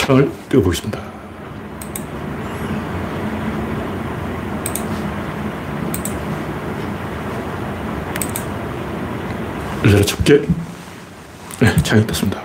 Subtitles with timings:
[0.00, 0.98] 창을 띄워보겠습니다.
[9.84, 10.40] 열려라 첩게.
[11.60, 12.40] 네, 창이 떴습니다.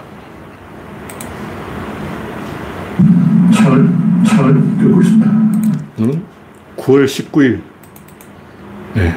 [3.53, 3.89] 창을,
[4.27, 5.31] 창을 띄워보겠습니다.
[5.97, 6.25] 오늘은
[6.75, 7.61] 9월 19일.
[8.95, 9.15] 네.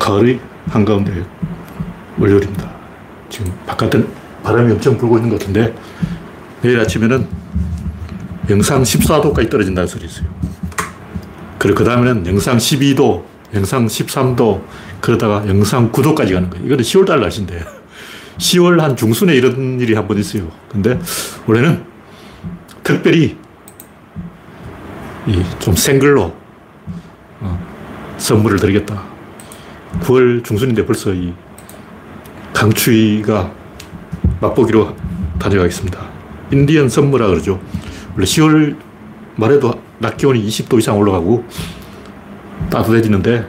[0.00, 1.24] 가을이 한가운데
[2.18, 2.68] 월요일입니다.
[3.30, 5.74] 지금 바깥은 바람이 엄청 불고 있는 것 같은데
[6.62, 7.26] 내일 아침에는
[8.50, 10.26] 영상 14도까지 떨어진다는 소리 있어요.
[11.58, 14.62] 그리고 그 다음에는 영상 12도, 영상 13도,
[15.00, 16.66] 그러다가 영상 9도까지 가는 거예요.
[16.66, 17.64] 이거는 10월 달 날씨인데.
[18.36, 20.50] 10월 한 중순에 이런 일이 한 번 있어요.
[20.70, 20.98] 근데
[21.46, 21.84] 원래는
[22.82, 23.36] 특별히
[25.60, 26.34] 좀 생글로
[27.40, 27.66] 어,
[28.18, 29.02] 선물을 드리겠다.
[30.00, 31.32] 9월 중순인데 벌써 이
[32.52, 33.52] 강추위가
[34.40, 34.94] 맛보기로
[35.38, 36.00] 다녀가겠습니다.
[36.52, 37.60] 인디언 선물라 그러죠.
[38.14, 38.76] 원래 10월
[39.36, 41.44] 말에도 낮 기온이 20도 이상 올라가고
[42.70, 43.48] 따뜻해지는데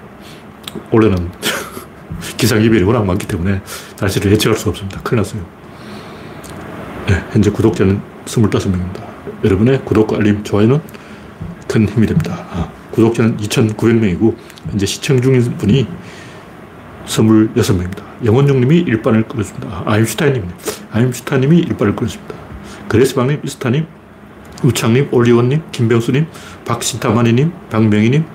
[0.91, 1.31] 올해는
[2.37, 3.61] 기상이변이 워낙 많기 때문에
[3.99, 5.01] 날씨를 예측할 수 없습니다.
[5.01, 5.45] 큰일 났어요.
[7.07, 9.03] 네, 현재 구독자는 25명입니다.
[9.43, 10.81] 여러분의 구독과 알림, 좋아요는
[11.67, 12.45] 큰 힘이 됩니다.
[12.51, 14.35] 아, 구독자는 2,900명이고
[14.69, 15.87] 현재 시청 중인 분이
[17.05, 18.03] 26명입니다.
[18.25, 19.67] 영원용님이 일반을 끌었습니다.
[19.67, 20.49] 아, 아임슈타인님.
[20.91, 22.35] 아임슈타인님이 일반을 끌었습니다.
[22.87, 23.85] 그레스방님, 이스타님,
[24.63, 26.27] 우창님, 올리원님, 김병수님,
[26.65, 28.25] 박신타마니님, 박명희님,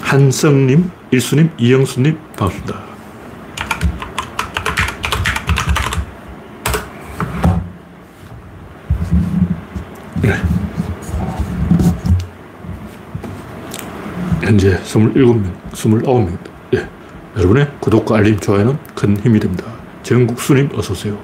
[0.00, 2.90] 한성님, 일수님, 이영수님, 반갑습니다.
[10.22, 10.34] 네.
[14.42, 16.50] 현재 27명, 29명입니다.
[17.36, 19.64] 여러분의 구독과 알림, 좋아요는 큰 힘이 됩니다.
[20.02, 21.18] 정국수님 어서오세요.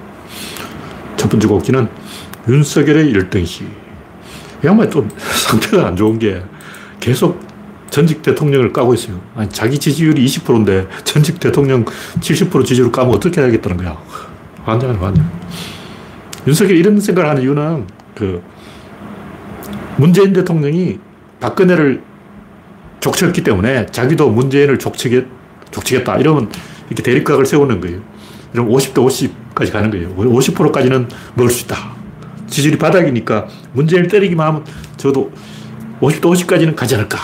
[1.16, 1.88] 첫 번째 곡기는
[2.48, 3.62] 윤석열의 1등시.
[3.62, 6.42] 이 양반이 좀 상태가 안 좋은 게
[7.00, 7.40] 계속
[7.90, 9.20] 전직 대통령을 까고 있어요.
[9.34, 13.96] 아니, 자기 지지율이 20%인데 전직 대통령 70% 지지율 까면 어떻게 해야겠다는 거야.
[14.64, 15.28] 완전, 완전.
[16.46, 18.42] 윤석열이 이런 생각을 하는 이유는 그
[19.96, 20.98] 문재인 대통령이
[21.40, 22.02] 박근혜를
[23.00, 25.26] 족쳤기 때문에 자기도 문재인을 족치겠,
[25.70, 26.16] 족치겠다.
[26.18, 26.50] 이러면
[26.88, 28.00] 이렇게 대립각을 세우는 거예요.
[28.52, 30.14] 이러면 50대 50까지 가는 거예요.
[30.16, 31.96] 50%까지는 먹을 수 있다.
[32.46, 34.64] 지지율이 바닥이니까 문재인을 때리기만 하면
[34.96, 35.32] 저도
[36.00, 37.18] 50대 50까지는 가지 않을까.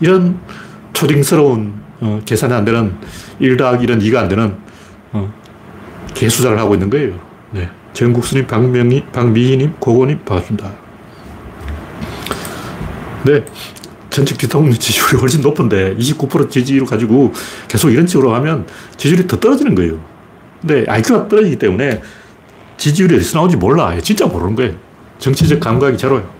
[0.00, 0.38] 이런
[0.92, 2.94] 초딩스러운 어, 계산이 안 되는
[3.38, 4.56] 1 더하기 1은 2가 안 되는
[5.12, 5.32] 어,
[6.14, 7.18] 개수작을 하고 있는 거예요.
[7.50, 7.68] 네.
[7.92, 10.72] 정국수님, 박명희, 박미희님, 고고님 반갑습니다.
[13.24, 13.44] 네.
[14.14, 17.32] 전직 대통령 지지율이 훨씬 높은데 29% 지지율 가지고
[17.66, 18.64] 계속 이런 식으로 하면
[18.96, 19.98] 지지율이 더 떨어지는 거예요.
[20.60, 22.00] 근데 IQ가 떨어지기 때문에
[22.76, 23.98] 지지율이 어디서 나오는지 몰라.
[24.00, 24.72] 진짜 모르는 거예요.
[25.18, 26.32] 정치적 감각이 제로예요.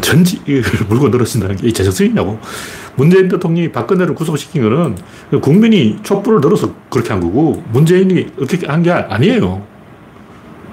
[0.00, 2.38] 전직을 물고 늘어진다는 게 제정성이냐고.
[2.94, 4.96] 문재인 대통령이 박근혜를 구속시킨 거는
[5.42, 9.75] 국민이 촛불을 늘어서 그렇게 한 거고 문재인이 어떻게 한 게 아니에요.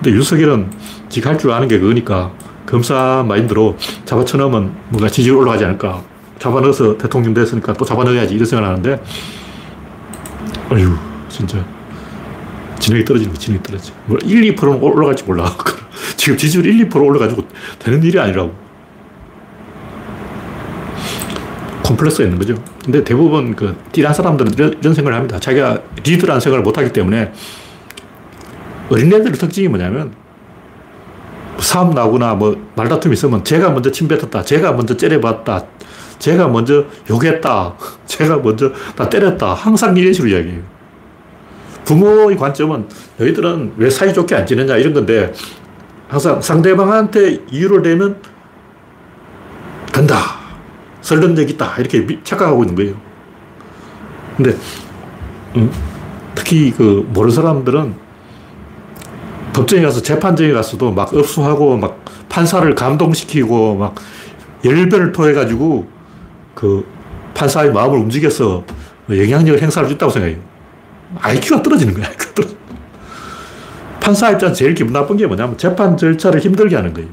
[0.03, 0.69] 근데 윤석열은
[1.07, 2.29] 지가 할 줄 아는 게 그거니까
[2.65, 6.03] 검사 마인드로 잡아쳐 넣으면 뭔가 지지율 올라가지 않을까.
[6.39, 9.01] 잡아넣어서 대통령 됐으니까 또 잡아넣어야지 이런 생각을 하는데
[10.69, 10.97] 어휴
[11.29, 11.65] 진짜
[12.79, 13.93] 진액이 떨어지는 거 진액이 떨어져.
[14.07, 15.49] 뭐 1, 2%는 올라갈지 몰라.
[16.17, 17.47] 지금 지지율 1, 2% 올라가지고
[17.79, 18.53] 되는 일이 아니라고.
[21.83, 22.61] 콤플렉스가 있는 거죠.
[22.83, 25.39] 근데 대부분 그 띠란 사람들은 이런, 이런 생각을 합니다.
[25.39, 27.31] 자기가 리더라는 생각을 못 하기 때문에
[28.93, 30.13] 어린애들의 특징이 뭐냐면
[31.59, 34.43] 싸움 나거나 뭐 말다툼이 있으면 제가 먼저 침 뱉었다.
[34.43, 35.65] 제가 먼저 째려봤다.
[36.19, 37.75] 제가 먼저 욕했다.
[38.05, 39.53] 제가 먼저 다 때렸다.
[39.53, 40.61] 항상 이런 식으로 이야기해요.
[41.85, 42.87] 부모의 관점은
[43.17, 45.33] 너희들은 왜 사이좋게 안 지내냐 이런 건데
[46.07, 48.21] 항상 상대방한테 이유를 대면
[49.91, 50.15] 된다.
[51.01, 51.75] 설득 력 있다.
[51.79, 52.95] 이렇게 착각하고 있는 거예요.
[54.37, 54.55] 근데,
[55.55, 55.71] 음,
[56.33, 58.02] 특히 그, 모르는 사람들은
[59.53, 63.95] 법정에 가서 재판정에 가서도 막 읍수하고 막 판사를 감동시키고 막
[64.65, 65.87] 열변을 토해가지고
[66.55, 66.85] 그
[67.33, 68.63] 판사의 마음을 움직여서
[69.09, 70.39] 영향력을 행사할 수 있다고 생각해요.
[71.19, 72.09] IQ가 떨어지는 거야.
[73.99, 77.09] 판사 입장 제일 기분 나쁜 게 뭐냐면 재판 절차를 힘들게 하는 거예요.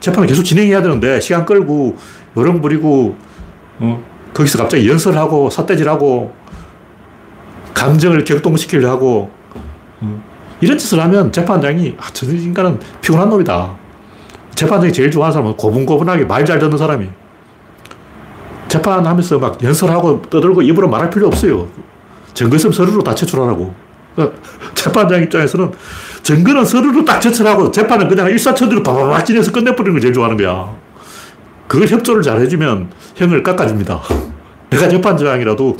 [0.00, 1.96] 재판을 계속 진행해야 되는데 시간 끌고
[2.36, 3.16] 요령 부리고
[3.78, 6.32] 어, 거기서 갑자기 연설하고 삿대질하고
[7.72, 9.43] 감정을 격동시키려 하고 어,
[10.64, 13.76] 이런 짓을 하면 재판장이 아, 저 인간은 피곤한 놈이다.
[14.54, 17.06] 재판장이 제일 좋아하는 사람은 고분고분하게 말 잘 듣는 사람이.
[18.68, 21.68] 재판하면서 막 연설하고 떠들고 입으로 말할 필요 없어요.
[22.32, 23.74] 증거 있으면 서류로 다 제출하라고.
[24.16, 24.38] 그러니까
[24.74, 25.70] 재판장 입장에서는
[26.22, 30.74] 증거는 서류로 딱 제출하고 재판은 그냥 일사천리로 바바박 진해서 끝내버리는 걸 제일 좋아하는 거야.
[31.68, 34.00] 그걸 협조를 잘 해주면 형을 깎아줍니다.
[34.70, 35.76] 내가 재판장이라도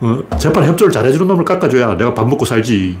[0.00, 2.98] 어, 재판 협조를 잘 해주는 놈을 깎아줘야 내가 밥 먹고 살지.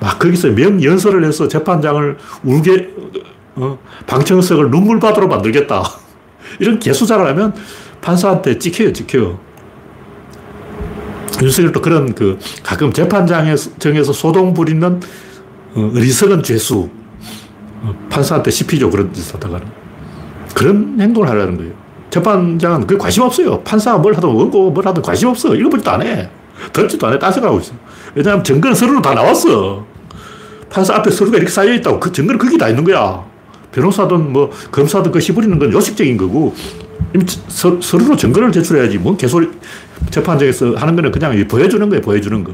[0.00, 2.90] 막 거기서 명연설을 해서 재판장을 울게
[3.56, 5.82] 어, 방청석을 눈물바다로 만들겠다.
[6.60, 7.54] 이런 개수작을 하면
[8.00, 9.38] 판사한테 찍혀요, 찍혀.
[11.42, 15.00] 윤석열도 그런 그 가끔 재판장에서 소동 부리는
[15.74, 16.88] 어, 어리석은 죄수.
[17.82, 19.66] 어, 판사한테 씹히죠, 그런 짓 하다가는.
[20.54, 21.72] 그런 행동을 하려는 거예요.
[22.10, 23.60] 재판장은 그 관심 없어요.
[23.62, 25.54] 판사가 뭘 하든 뭐고 뭘 하든 관심 없어.
[25.54, 26.30] 읽어보지도 안 해.
[26.72, 27.18] 듣지도 안 해.
[27.18, 27.74] 딴 생각하고 있어.
[28.16, 29.86] 왜냐하면 증거는 서류로 다 나왔어.
[30.70, 33.22] 판사 앞에 서류가 이렇게 쌓여있다고 그 증거는 거기 다 있는 거야.
[33.72, 36.54] 변호사든 뭐 검사든 그 시부리는 건 요식적인 거고
[37.48, 38.96] 서, 서류로 증거를 제출해야지.
[38.98, 39.50] 뭔 개소리
[40.10, 42.00] 재판장에서 하는 거는 그냥 보여주는 거예요.
[42.00, 42.52] 보여주는 거.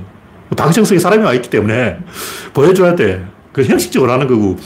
[0.57, 1.99] 방청석에 사람이 와 있기 때문에
[2.53, 3.25] 보여줘야 돼.
[3.53, 4.57] 그 형식적으로 하는 거고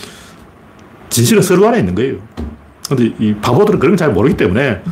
[1.11, 2.17] 진실은 서류 안에 있는 거예요.
[2.89, 4.83] 근데 이 바보들은 그런 걸 잘 모르기 때문에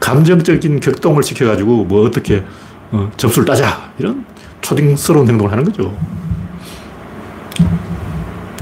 [0.00, 2.42] 감정적인 격동을 시켜가지고 뭐 어떻게
[2.90, 3.92] 어, 점수를 따자.
[3.98, 4.24] 이런
[4.64, 5.94] 초딩스러운 행동을 하는 거죠.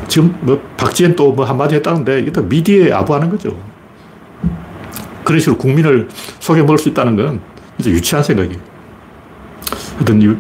[0.09, 3.57] 지금 뭐 박지현 또뭐 한마디 했다는데 이게 다 미디어에 아부하는 거죠.
[5.25, 6.09] 그런 식으로 국민을
[6.41, 7.41] 속여 먹을 수 있다는 건
[7.79, 8.59] 진짜 유치한 생각이에요.
[9.95, 10.39] 하여튼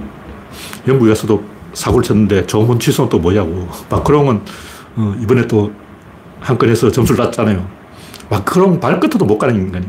[0.86, 1.42] 영국에서도
[1.72, 3.68] 사고를 쳤는데 조문 취소는 또 뭐냐고.
[3.88, 4.40] 마크롱은
[4.96, 5.72] 어, 이번에 또
[6.40, 7.66] 한건 해서 점수를 땄잖아요.
[8.28, 9.86] 마크롱 발끝도 못 가는 인간이.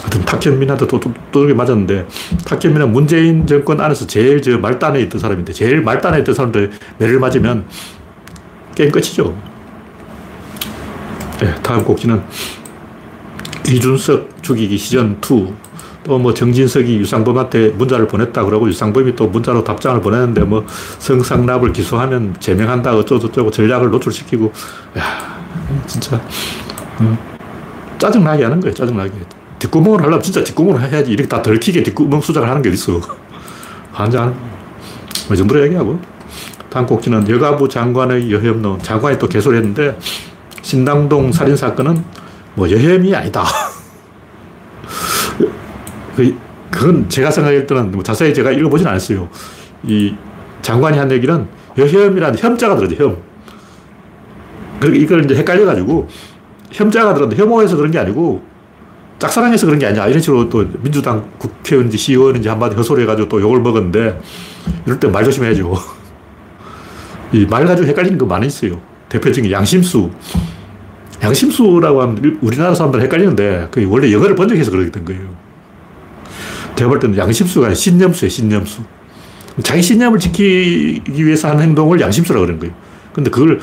[0.00, 2.06] 하여튼 탁현민한테 또 두들겨 맞았는데
[2.46, 7.66] 탁현민은 문재인 정권 안에서 제일 저 말단에 있던 사람인데 제일 말단에 있던 사람들 매를 맞으면
[8.74, 9.36] 게임 끝이죠.
[11.40, 12.22] 네, 다음 곡지는
[13.66, 15.20] 이준석 죽이기 시전2
[16.04, 20.64] 또 뭐 정진석이 유상범한테 문자를 보냈다 그러고 유상범이 또 문자로 답장을 보냈는데 뭐
[20.98, 24.52] 성상납을 기소하면 제명한다 어쩌고저쩌고 전략을 노출시키고
[24.98, 25.38] 야
[25.86, 26.20] 진짜
[27.00, 27.16] 음,
[27.98, 29.12] 짜증나게 하는 거예요 짜증나게
[29.60, 33.00] 뒷구멍을 하려면 진짜 뒷구멍을 해야지 이렇게 다 덜키게 뒷구멍 수작을 하는 게 있어
[33.92, 34.34] 환장하는
[35.28, 36.00] 뭐 정도로 얘기하고
[36.68, 39.96] 다음 곡지는 여가부 장관의 여혐론 장관이 또 개소리 했는데
[40.62, 42.04] 신당동 살인사건은
[42.54, 43.44] 뭐 여혐이 아니다
[46.16, 46.36] 그,
[46.70, 49.28] 그건 제가 생각할 때는 뭐 자세히 제가 읽어보진 않았어요.
[49.84, 50.14] 이
[50.62, 51.48] 장관이 한 얘기는
[51.78, 53.16] 여혐이라는 혐자가 들어죠, 혐.
[54.78, 56.08] 그러니까 이걸 이제 헷갈려가지고
[56.70, 58.42] 혐자가 들었는데 혐오해서 그런 게 아니고
[59.20, 60.06] 짝사랑해서 그런 게 아니야.
[60.08, 64.18] 이런 식으로 또 민주당 국회의원인지 시의원인지 한마디 허소리 해가지고 또 욕을 먹었는데
[64.86, 65.72] 이럴 때 말 조심해야죠.
[67.32, 68.80] 이 말 가지고 헷갈리는 거 많이 있어요.
[69.08, 70.10] 대표적인 양심수.
[71.22, 75.20] 양심수라고 하면 우리나라 사람들 헷갈리는데 그게 원래 영어를 번역해서 그러게 된 거예요.
[76.76, 78.82] 제가 볼 때는 양심수가 아니라 신념수예요, 신념수.
[79.62, 82.74] 자기 신념을 지키기 위해서 하는 행동을 양심수라고 그러는 거예요.
[83.12, 83.60] 근데 그걸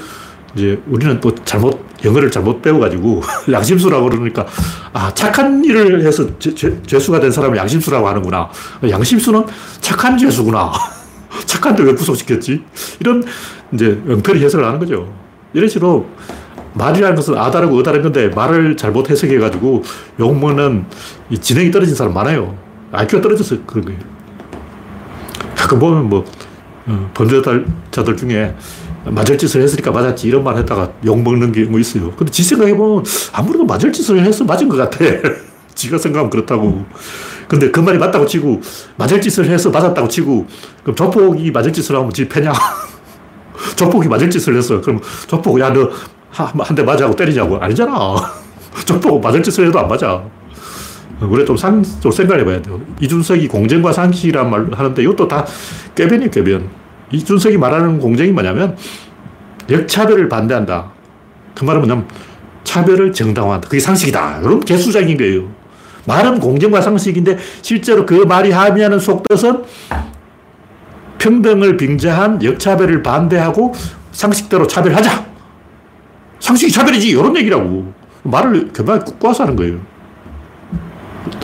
[0.57, 3.21] 이제 우리는 또 잘못, 영어를 잘못 배워가지고
[3.51, 4.45] 양심수라고 그러니까,
[4.92, 8.50] 아, 착한 일을 해서 죄, 죄, 죄수가 된 사람을 양심수라고 하는구나.
[8.89, 9.45] 양심수는
[9.80, 10.71] 착한 죄수구나.
[11.45, 12.63] 착한데 왜 구속시켰지?
[13.00, 13.24] 이런
[13.71, 15.13] 이제 엉터리 해석을 하는 거죠.
[15.54, 16.07] 이런 식으로
[16.74, 19.83] 말이라는 것은 아다르고 어다른 건데 말을 잘못 해석해가지고
[20.19, 20.86] 욕먹는
[21.39, 22.57] 진행이 떨어진 사람 많아요.
[22.92, 24.00] IQ가 떨어져서 그런 거예요.
[25.56, 26.25] 가끔 보면 뭐,
[26.88, 28.55] 어, 범죄자들 중에
[29.11, 32.11] 맞을 짓을 했으니까 맞았지 이런 말 했다가 욕먹는 게뭐 있어요.
[32.15, 34.99] 근데 지 생각해보면 아무래도 맞을 짓을 해서 맞은 것 같아.
[35.75, 36.85] 지가 생각하면 그렇다고.
[37.47, 38.61] 근데 그 말이 맞다고 치고
[38.97, 40.45] 맞을 짓을 해서 맞았다고 치고
[40.83, 42.51] 그럼 조폭이 맞을 짓을 하면 지 패냐?
[43.75, 44.81] 조폭이 맞을 짓을 했어.
[44.81, 45.89] 그럼 조폭, 야, 너
[46.31, 47.57] 한 대 맞아 고 때리냐고.
[47.57, 48.15] 아니잖아.
[48.85, 50.21] 조폭 맞을 짓을 해도 안 맞아.
[51.21, 52.79] 우리 좀 상, 좀 생각해 봐야 돼요.
[52.99, 55.45] 이준석이 공정과 상식이란 말 하는데 이것도 다
[55.95, 56.69] 꾀변이에요, 꾀변.
[57.11, 58.75] 이준석이 말하는 공정이 뭐냐면
[59.69, 60.91] 역차별을 반대한다.
[61.55, 62.07] 그 말은 뭐냐면
[62.63, 63.67] 차별을 정당화한다.
[63.67, 64.41] 그게 상식이다.
[64.41, 65.49] 이런 개수작인 거예요.
[66.05, 69.63] 말은 공정과 상식인데 실제로 그 말이 함의하는 속뜻은
[71.17, 73.73] 평등을 빙자한 역차별을 반대하고
[74.11, 75.25] 상식대로 차별하자.
[76.39, 77.09] 상식이 차별이지.
[77.09, 77.93] 이런 얘기라고.
[78.23, 79.79] 말을 교묘하게 꾹 하는 거예요.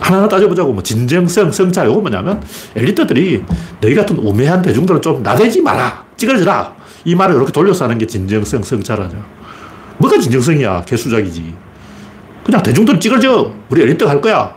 [0.00, 2.42] 하나하나 따져보자고, 뭐, 진정성, 성찰, 이거 뭐냐면,
[2.76, 3.44] 엘리트들이
[3.80, 6.04] 너희 같은 우매한 대중들은 좀 나대지 마라.
[6.16, 6.74] 찌그러져라.
[7.04, 9.16] 이 말을 이렇게 돌려서 하는 게 진정성, 성찰하죠.
[9.98, 10.84] 뭐가 진정성이야.
[10.84, 11.54] 개수작이지.
[12.44, 13.52] 그냥 대중들은 찌그러져.
[13.70, 14.54] 우리 엘리트가 할 거야.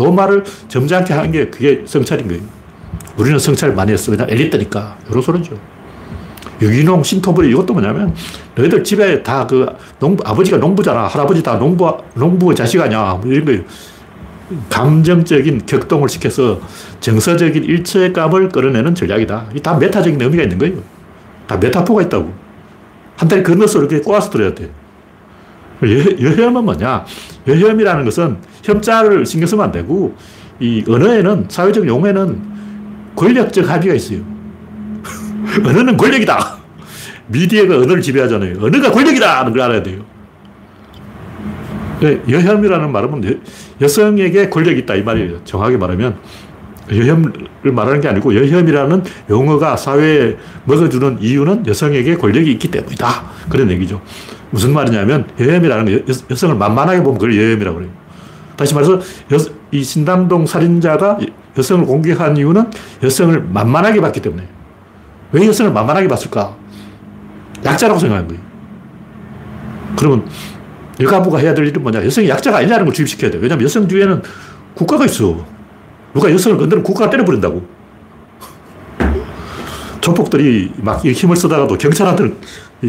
[0.00, 2.42] 요 말을 점잖게 하는 게 그게 성찰인 거예요.
[3.16, 4.10] 우리는 성찰 많이 했어.
[4.10, 4.98] 그냥 엘리트니까.
[5.10, 5.58] 이런 소리죠.
[6.60, 8.14] 유기농, 신토불이 이것도 뭐냐면
[8.56, 9.66] 너희들 집에 다 그
[10.00, 11.06] 농부, 아버지가 농부잖아.
[11.06, 13.18] 할아버지 다 농부, 농부의 자식 아니야.
[13.22, 13.60] 뭐 이런 거예요.
[14.70, 16.60] 감정적인 격동을 시켜서
[17.00, 19.48] 정서적인 일체감을 끌어내는 전략이다.
[19.50, 20.76] 이게 다 메타적인 의미가 있는 거예요.
[21.46, 22.32] 다 메타포가 있다고.
[23.16, 24.70] 한 다리 건너서 이렇게 꼬아서 들어야 돼.
[25.82, 27.04] 여, 혐은 뭐냐?
[27.46, 30.14] 여혐이라는 것은 혐자를 신경 쓰면 안 되고,
[30.60, 32.42] 이 언어에는, 사회적 용어에는
[33.16, 34.20] 권력적 합의가 있어요.
[35.64, 36.58] 언어는 권력이다.
[37.28, 38.56] 미디어가 언어를 지배하잖아요.
[38.60, 39.40] 언어가 권력이다!
[39.40, 40.04] 하는 걸 알아야 돼요.
[42.00, 43.40] 네, 여혐이라는 말은
[43.80, 45.44] 여성에게 권력이 있다 이 말이에요.
[45.44, 46.16] 정확히 말하면
[46.90, 47.32] 여혐을
[47.72, 53.08] 말하는 게 아니고 여혐이라는 용어가 사회에 먹어주는 이유는 여성에게 권력이 있기 때문이다.
[53.48, 54.00] 그런 얘기죠.
[54.50, 57.90] 무슨 말이냐면 여혐이라는 거 여, 성을 만만하게 보면 그걸 여혐이라고 그래요.
[58.56, 58.94] 다시 말해서
[59.32, 59.38] 여,
[59.70, 61.18] 이 신당동 살인자가
[61.56, 62.70] 여성을 공격한 이유는
[63.02, 64.46] 여성을 만만하게 봤기 때문에
[65.32, 66.56] 왜 여성을 만만하게 봤을까?
[67.64, 68.40] 약자라고 생각한 거예요.
[69.96, 70.24] 그러면
[71.00, 72.04] 여가부가 해야 될 일은 뭐냐?
[72.04, 73.38] 여성이 약자가 아니냐는 걸 주입시켜야 돼.
[73.38, 74.22] 왜냐면 여성 뒤에는
[74.74, 75.44] 국가가 있어.
[76.14, 77.78] 누가 여성을 건드리면 국가가 때려버린다고.
[80.00, 82.36] 조폭들이 막 힘을 쓰다가도 경찰한테는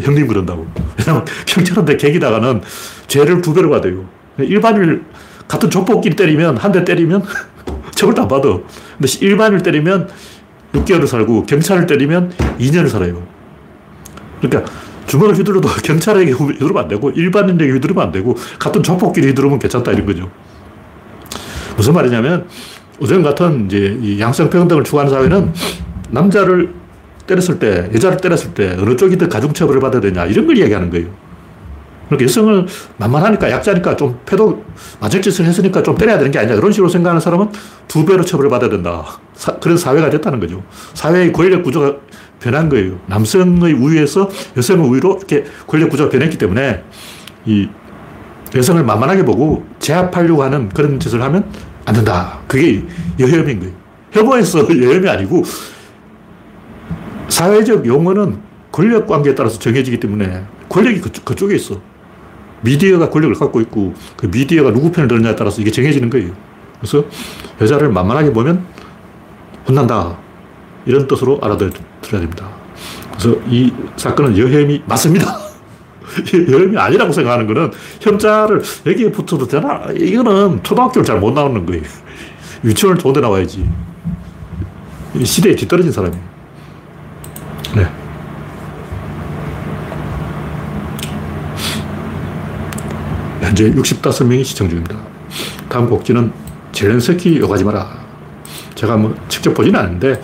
[0.00, 0.66] 형님 그런다고.
[0.98, 2.62] 왜냐면 경찰한테 개기다가는
[3.06, 4.04] 죄를 두 배로 받아요.
[4.38, 5.04] 일반인
[5.48, 7.22] 같은 조폭끼리 때리면, 한 대 때리면
[7.94, 8.48] 처벌도 안 받아.
[8.48, 10.08] 근데 일반인을 때리면
[10.72, 13.22] 6개월을 살고 경찰을 때리면 2년을 살아요.
[14.40, 14.70] 그러니까
[15.10, 20.06] 주먹을 휘둘러도 경찰에게 휘두르면 안 되고 일반인에게 휘두르면 안 되고 같은 조폭끼리 휘두르면 괜찮다 이런
[20.06, 20.30] 거죠.
[21.76, 22.46] 무슨 말이냐면
[23.02, 25.52] 요즘 같은 이제 양성평등을 추구하는 사회는
[26.10, 26.72] 남자를
[27.26, 31.08] 때렸을 때, 여자를 때렸을 때 어느 쪽이 더 가중처벌을 받아야 되냐 이런 걸 이야기하는 거예요.
[32.06, 34.64] 그러니까 여성을 만만하니까 약자니까 좀 패도
[35.00, 37.50] 맞을 짓을 했으니까 좀 때려야 되는 게 아니냐 이런 식으로 생각하는 사람은
[37.88, 39.04] 두 배로 처벌을 받아야 된다.
[39.34, 40.62] 사, 그런 사회가 됐다는 거죠.
[40.94, 41.96] 사회의 권력 구조가
[42.40, 42.98] 변한 거예요.
[43.06, 46.82] 남성의 우위에서 여성의 우위로 이렇게 권력 구조가 변했기 때문에
[47.44, 47.68] 이
[48.54, 51.44] 여성을 만만하게 보고 제압하려고 하는 그런 짓을 하면
[51.84, 52.40] 안 된다.
[52.48, 52.84] 그게
[53.18, 53.74] 여혐인 거예요.
[54.12, 55.44] 혐오에서 여혐이 아니고
[57.28, 58.40] 사회적 용어는
[58.72, 61.80] 권력 관계에 따라서 정해지기 때문에 권력이 그쪽, 그쪽 에 있어.
[62.62, 66.32] 미디어가 권력을 갖고 있고 그 미디어가 누구 편을 들느냐에 따라서 이게 정해지는 거예요.
[66.78, 67.04] 그래서
[67.60, 68.64] 여자를 만만하게 보면
[69.66, 70.18] 혼난다.
[70.86, 71.70] 이런 뜻으로 알아들어야
[72.10, 72.48] 됩니다.
[73.18, 75.36] 그래서 이 사건은 여혐이 맞습니다.
[76.34, 77.70] 여혐이 아니라고 생각하는 거는
[78.00, 79.84] 혐자를 여기에 붙어도 되나?
[79.94, 81.82] 이거는 초등학교를 잘 못 나오는 거예요.
[82.64, 83.68] 유치원을 좋은 데 나와야지.
[85.24, 86.22] 시대에 뒤떨어진 사람이에요.
[87.76, 87.86] 네.
[93.40, 94.96] 현재 65명이 시청 중입니다.
[95.68, 96.32] 다음 곡지는
[96.72, 98.00] 젤렌스키 욕하지 마라.
[98.74, 100.20] 제가 뭐 직접 보지는 않는데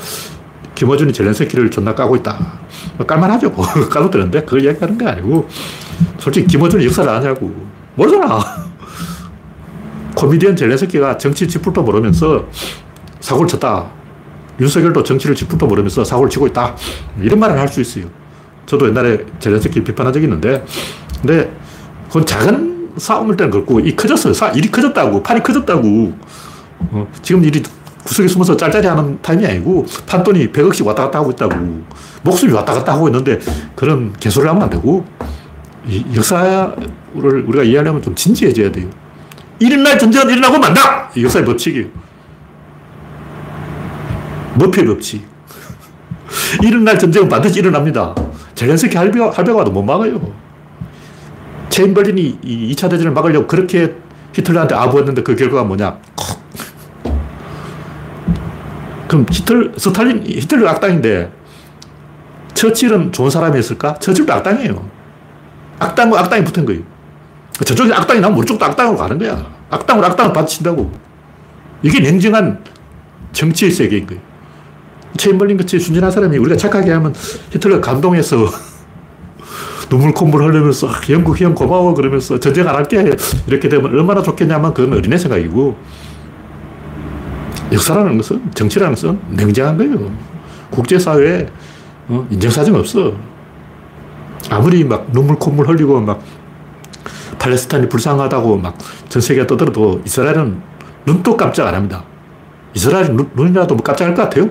[0.76, 2.38] 김어준이 젤렌스키를 존나 까고 있다.
[2.96, 3.52] 뭐 깔만하죠.
[3.90, 5.48] 까도 되는데 그걸 이야기하는 게 아니고
[6.18, 7.52] 솔직히 김어준이 역사를 아냐고.
[7.96, 8.38] 모르잖아.
[10.14, 12.44] 코미디언 젤렌스키가 정치 짚을도 모르면서
[13.20, 13.86] 사고를 쳤다.
[14.60, 16.76] 윤석열도 정치를 짚을도 모르면서 사고를 치고 있다.
[17.20, 18.04] 이런 말을 할 수 있어요.
[18.66, 20.64] 저도 옛날에 젤렌스키 비판한 적이 있는데
[21.20, 21.52] 근데
[22.08, 24.32] 그건 작은 싸움을 때는 그렇고, 이 커졌어요.
[24.32, 25.22] 사, 일이 커졌다고.
[25.22, 26.14] 판이 커졌다고.
[26.92, 27.62] 어, 지금 일이
[28.06, 31.84] 구석에 숨어서 짤짤이 하는 타임이 아니고, 판돈이 100억씩 왔다 갔다 하고 있다고.
[32.22, 33.38] 목숨이 왔다 갔다 하고 있는데,
[33.74, 35.04] 그런 개소를 하면 안 되고,
[35.86, 36.76] 이 역사를
[37.14, 38.88] 우리가 이해하려면 좀 진지해져야 돼요.
[39.58, 41.10] 일어날 전쟁은 일어나고 만다!
[41.16, 41.86] 이 역사의 법칙이에요.
[44.58, 45.26] 머피의 법칙.
[46.62, 48.14] 일어날 전쟁은 반드시 일어납니다.
[48.54, 50.32] 젤렌스키 할배가, 할배가 와도 못 막아요.
[51.68, 53.94] 체인벌린이 2차 대전을 막으려고 그렇게
[54.32, 55.98] 히틀러한테 아부했는데 그 결과가 뭐냐?
[59.08, 61.30] 그럼 히틀, 스탈린, 히틀러 악당인데
[62.54, 63.98] 처칠은 좋은 사람이었을까?
[63.98, 64.88] 처칠도 악당이에요.
[65.78, 66.82] 악당과 악당이 붙은 거예요.
[67.64, 69.46] 저쪽에 악당이 나면 우리 쪽도 악당으로 가는 거야.
[69.70, 70.90] 악당으로 악당을 받친다고.
[71.82, 72.64] 이게 냉정한
[73.32, 74.22] 정치의 세계인 거예요.
[75.16, 77.14] 체인벌린 같이 순진한 사람이 우리가 착하게 하면
[77.50, 78.46] 히틀러 감동해서
[79.88, 83.14] 눈물 콧물 흘리면서 영국 형 고마워 그러면서 전쟁 안 할게
[83.46, 85.76] 이렇게 되면 얼마나 좋겠냐면 그건 어린애 생각이고
[87.72, 90.10] 역사라는 것은 정치라는 것은 냉정한 거예요.
[90.70, 91.48] 국제사회에
[92.08, 93.14] 어, 인정사정 없어.
[94.50, 96.22] 아무리 막 눈물 콧물 흘리고 막
[97.38, 98.76] 팔레스타인이 불쌍하다고 막
[99.08, 100.60] 전 세계가 떠들어도 이스라엘은
[101.06, 102.04] 눈도 깜짝 안 합니다.
[102.74, 104.50] 이스라엘 눈, 이라도 뭐 깜짝할 것 같아요?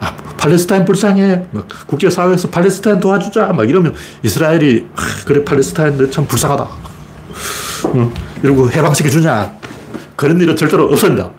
[0.00, 1.46] 아, 팔레스타인 불쌍해.
[1.52, 3.52] 막 국제사회에서 팔레스타인 도와주자.
[3.52, 6.66] 막 이러면 이스라엘이, 아, 그래, 팔레스타인들 참 불쌍하다.
[7.94, 9.52] 응, 이러고 해방시켜주냐.
[10.16, 11.30] 그런 일은 절대로 없습니다.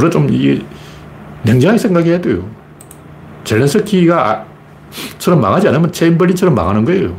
[0.00, 0.64] 우리가 좀 이,
[1.42, 2.48] 냉정하게 생각해야 돼요.
[3.44, 4.46] 젤렌스키가
[5.18, 7.16] 처럼 망하지 않으면 체인벌린처럼 망하는 거예요.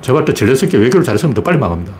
[0.00, 1.92] 제가 볼때 젤렌스키 외교를 잘했으면 더 빨리 망합니다.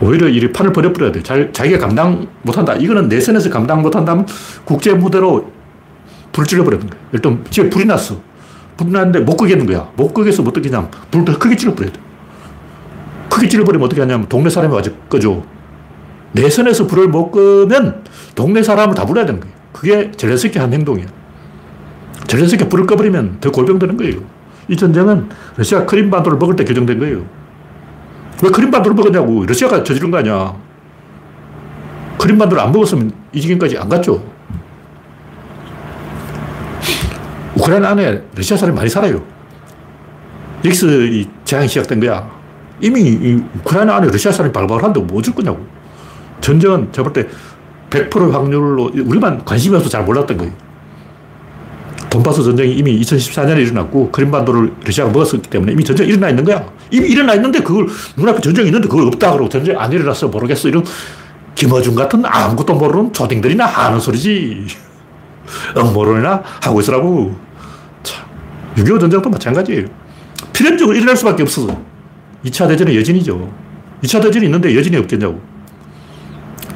[0.00, 1.22] 오히려 이 판을 버려버려야 돼.
[1.22, 2.74] 자, 자기가 감당 못한다.
[2.74, 4.26] 이거는 내선에서 감당 못한다면
[4.64, 5.50] 국제 무대로
[6.32, 7.00] 불을 질러버리는 거야.
[7.12, 8.20] 일단 집에 불이 났어.
[8.76, 9.90] 불이 났는데 못 끄겠는 거야.
[9.96, 10.42] 못 끄겠어.
[10.42, 12.00] 뭐 어떻게 냐면 불을 더 크게 질러버려야 돼.
[13.28, 15.42] 크게 질러버리면 어떻게 하냐면 동네 사람이 와서 꺼줘.
[16.32, 18.04] 내선에서 불을 못 끄면
[18.34, 19.54] 동네 사람을 다 불러야 되는 거예요.
[19.72, 21.06] 그게 젤렌스키 한 행동이야.
[22.26, 24.20] 젤렌스키 불을 꺼버리면 더 골병되는 거예요.
[24.68, 27.24] 이 전쟁은 러시아 크림반도를 먹을 때 결정된 거예요.
[28.42, 29.44] 왜 크림반도를 먹었냐고.
[29.46, 30.54] 러시아가 저지른 거 아니야.
[32.18, 34.22] 크림반도를 안 먹었으면 이 지경까지 안 갔죠.
[37.56, 39.22] 우크라이나 안에 러시아 사람이 많이 살아요.
[40.64, 42.28] 여기서 이 재앙이 시작된 거야.
[42.80, 45.77] 이미 우크라이나 안에 러시아 사람이 발발한데 뭐 어쩔 거냐고.
[46.40, 47.28] 전쟁은 제가 볼 때
[47.90, 50.52] 100% 확률로 우리만 관심이 없어서 잘 몰랐던 거예요.
[52.10, 56.66] 돈바스 전쟁이 이미 2014년에 일어났고 크림반도를 러시아가 먹었기 때문에 이미 전쟁이 일어나 있는 거야.
[56.90, 60.84] 이미 일어나 있는데 그걸 눈앞에 전쟁이 있는데 그걸 없다 그러고 전쟁 안 일어났어 모르겠어 이런
[61.54, 64.66] 김어준 같은 아무것도 모르는 초딩들이나 하는 소리지.
[65.74, 67.34] 엉모론이나 하고 있으라고.
[68.02, 68.24] 참.
[68.76, 69.86] 6.25 전쟁도 마찬가지예요.
[70.52, 71.78] 필연적으로 일어날 수밖에 없어서.
[72.44, 73.50] 2차 대전의 여진이죠.
[74.02, 75.40] 2차 대전이 있는데 여진이 없겠냐고.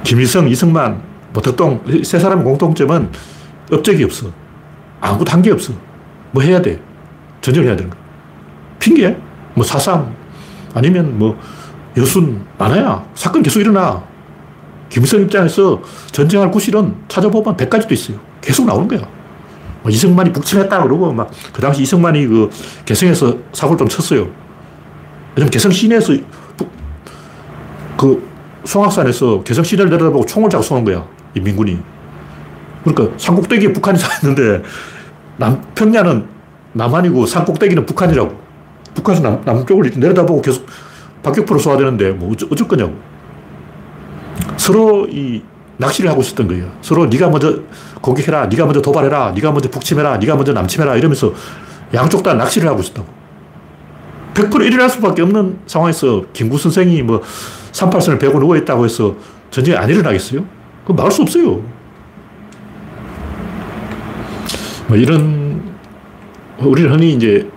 [0.04, 3.10] 김일성, 이승만, 뭐 덕동, 세 사람의 공통점은
[3.70, 4.30] 업적이 없어.
[5.00, 5.72] 아무것도 한 게 없어.
[6.32, 6.80] 뭐 해야 돼?
[7.40, 7.96] 전쟁을 해야 되는 거.
[8.78, 9.16] 핑계?
[9.54, 10.14] 뭐 사상,
[10.74, 11.38] 아니면 뭐
[11.96, 13.04] 여순, 많아야.
[13.14, 14.02] 사건 계속 일어나.
[14.88, 15.80] 김일성 입장에서
[16.10, 18.18] 전쟁할 구실은 찾아보면 100가지도 있어요.
[18.40, 19.00] 계속 나오는 거야.
[19.82, 22.50] 뭐 이승만이 북침했다 그러고 막 그 당시 이승만이 그
[22.84, 24.28] 개성에서 사고를 좀 쳤어요.
[25.34, 26.14] 왜냐면 개성 시내에서
[27.96, 28.31] 그
[28.64, 31.06] 송악산에서 개성 시내를 내려다보고 총을 잡고 쏘는 거야.
[31.34, 31.78] 이 민군이.
[32.84, 34.62] 그러니까 산꼭대기에 북한이 서 있는데
[35.36, 36.26] 남, 평야는
[36.72, 38.40] 남한이고 산꼭대기는 북한이라고.
[38.94, 40.66] 북한에서 남, 남쪽을 내려다보고 계속
[41.22, 42.94] 박격포로 쏘아야 되는데 뭐 어쩔, 어쩔 거냐고.
[44.56, 45.42] 서로 이
[45.76, 46.70] 낚시를 하고 있었던 거예요.
[46.82, 47.60] 서로 네가 먼저
[48.00, 51.32] 공격해라, 네가 먼저 도발해라, 네가 먼저 북침해라, 네가 먼저 남침해라 이러면서
[51.94, 53.06] 양쪽 다 낚시를 하고 있었다고.
[54.34, 57.22] 100% 일어날 수밖에 없는 상황에서 김구 선생이 뭐
[57.72, 59.14] 38선을 베고 누워있다고 해서
[59.50, 60.44] 전쟁이 안 일어나겠어요?
[60.82, 61.62] 그거 막을 수 없어요.
[64.88, 65.62] 뭐 이런,
[66.58, 67.48] 우리는 흔히 이제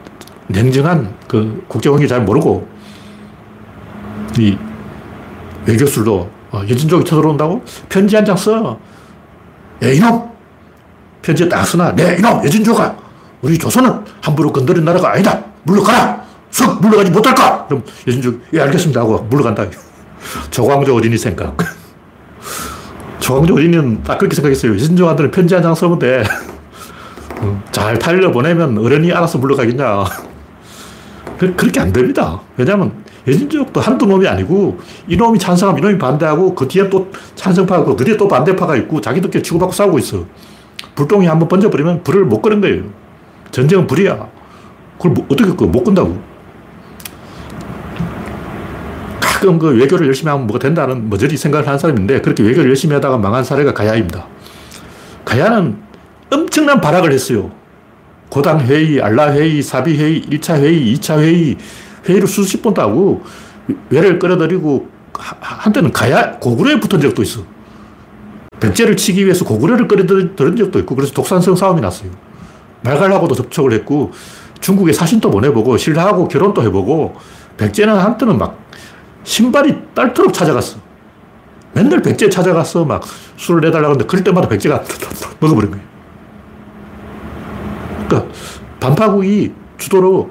[0.47, 2.67] 냉정한 그 국제관계 잘 모르고
[4.37, 4.57] 이
[5.65, 7.63] 외교술도 어, 여진족이 쳐들어온다고?
[7.89, 8.79] 편지 한 장 써.
[9.83, 10.29] 야, 이놈!
[11.21, 11.93] 편지에 딱 쓰나?
[11.93, 12.43] 네, 이놈!
[12.45, 12.95] 여진족아!
[13.41, 15.43] 우리 조선은 함부로 건드린 나라가 아니다!
[15.63, 16.23] 물러가라!
[16.51, 17.65] 썩 물러가지 못할까?
[17.67, 19.01] 그럼 여진족, 예, 알겠습니다.
[19.01, 19.65] 하고 물러간다.
[20.51, 21.55] 조광조 어린이 생각.
[23.19, 24.73] 조광조 어린이는 딱 그렇게 생각했어요.
[24.73, 26.23] 여진족한테는 편지 한 장 써면 돼.
[27.39, 30.05] 어, 잘 달려 보내면 어른이 알아서 물러가겠냐.
[31.37, 32.39] 그렇게 안 됩니다.
[32.55, 32.93] 왜냐하면
[33.27, 38.27] 예진족도 한두 놈이 아니고 이놈이 찬성하면 이놈이 반대하고 그 뒤에 또 찬성파가 그 뒤에 또
[38.27, 40.23] 반대파가 있고 자기들끼리 치고받고 싸우고 있어.
[40.95, 42.83] 불똥이 한번 번져버리면 불을 못 끄는 거예요.
[43.51, 44.27] 전쟁은 불이야.
[44.97, 45.63] 그걸 뭐, 어떻게 끄?
[45.65, 46.17] 못 끈다고.
[49.35, 53.17] 가끔 그 외교를 열심히 하면 뭐가 된다는 머저리 생각을 하는 사람인데 그렇게 외교를 열심히 하다가
[53.17, 54.25] 망한 사례가 가야입니다.
[55.25, 55.77] 가야는
[56.31, 57.51] 엄청난 발악을 했어요.
[58.29, 61.57] 고당 회의, 알라 회의, 사비 회의, 1차 회의, 2차 회의,
[62.07, 63.23] 회의를 수십 번도 하고
[63.89, 67.41] 외를 끌어들이고 한때는 가야 고구려에 붙은 적도 있어.
[68.61, 72.09] 백제를 치기 위해서 고구려를 끌어들인 적도 있고 그래서 독산성 싸움이 났어요.
[72.83, 74.11] 말갈하고도 접촉을 했고
[74.61, 77.15] 중국에 사신도 보내보고 신라하고 결혼도 해보고
[77.57, 78.64] 백제는 한때는 막
[79.25, 80.77] 신발이 딸토록 찾아갔어.
[81.73, 83.03] 맨날 백제 찾아가서 막
[83.35, 84.81] 술을 내달라고 하는데 그럴 때마다 백제가
[85.41, 85.85] 먹어버린 거예요.
[88.07, 88.31] 그러니까
[88.79, 90.29] 반파국이 주도로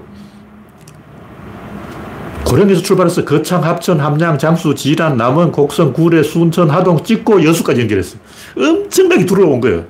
[2.46, 8.16] 고령에서 출발해서 거창, 합천, 함양, 장수, 지란, 남원, 곡성, 구례, 순천, 하동, 찍고 여수까지 연결했어.
[8.57, 9.85] 엄청나게 들어온 거예요.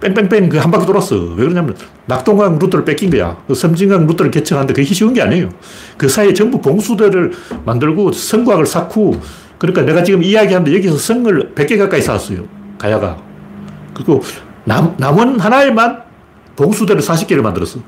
[0.00, 1.16] 뺑뺑뺑 그 한 바퀴 돌았어.
[1.16, 1.74] 왜 그러냐면
[2.06, 3.36] 낙동강 루트를 뺏긴 거야.
[3.48, 5.48] 그 섬진강 루트를 개척하는데 그게 쉬운 게 아니에요.
[5.96, 7.32] 그 사이에 전부 봉수대를
[7.64, 9.20] 만들고 성곽을 쌓고
[9.58, 12.44] 그러니까 내가 지금 이야기하는데 여기서 성을 100개 가까이 쌓았어요.
[12.78, 13.16] 가야가.
[13.94, 14.22] 그리고
[14.64, 16.02] 남, 남원 하나에만
[16.56, 17.80] 봉수대를 40개를 만들었어.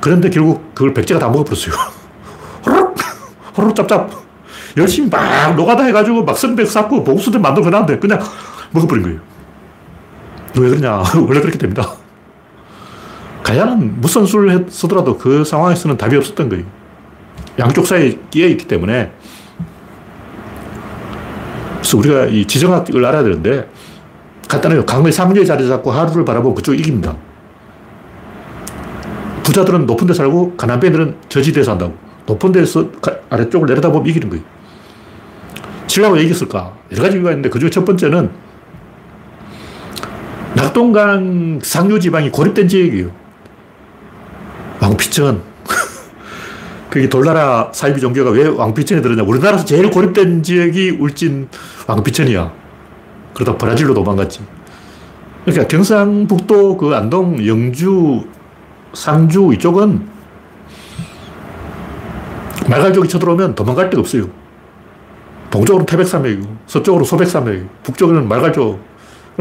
[0.00, 1.74] 그런데 결국 그걸 백제가 다 먹어버렸어요.
[3.56, 4.10] 호로록 짭짭.
[4.76, 8.20] 열심히 막 노가다 해가지고 막 성벽 쌓고 봉수대 만들고 나는데 그냥
[8.72, 9.18] 먹어버린 거예요.
[10.56, 11.02] 왜 그러냐.
[11.26, 11.92] 원래 그렇게 됩니다.
[13.42, 16.64] 가야는 무슨 수를 쓰더라도 그 상황에서는 답이 없었던 거예요.
[17.58, 19.12] 양쪽 사이에 끼어 있기 때문에.
[21.76, 23.68] 그래서 우리가 이 지정학을 알아야 되는데,
[24.48, 24.84] 간단해요.
[24.84, 27.16] 강의 상류에 자리 잡고 하루를 바라보고 그쪽 이깁니다.
[29.42, 31.96] 부자들은 높은 데 살고, 가난뱅이들은 저지대에 산다고.
[32.26, 32.90] 높은 데서
[33.30, 34.44] 아래쪽을 내려다보면 이기는 거예요.
[36.12, 36.76] 왜 이겼을까?
[36.92, 38.30] 여러 가지 이유가 있는데 그 중에 첫 번째는
[40.58, 43.10] 낙동강 상류 지방이 고립된 지역이에요.
[44.80, 45.42] 왕피천.
[46.90, 49.22] 그게 돌나라 사이비 종교가 왜 왕피천에 들었냐.
[49.22, 51.48] 우리나라에서 제일 고립된 지역이 울진
[51.86, 52.52] 왕피천이야.
[53.34, 54.40] 그러다 브라질로 도망갔지.
[55.44, 58.24] 그러니까 경상북도 그 안동, 영주,
[58.92, 60.08] 상주 이쪽은
[62.68, 64.28] 말갈족이 쳐들어오면 도망갈 데가 없어요.
[65.50, 68.80] 동쪽으로 태백산맥이고, 서쪽으로 소백산맥이고, 북쪽에는 말갈족.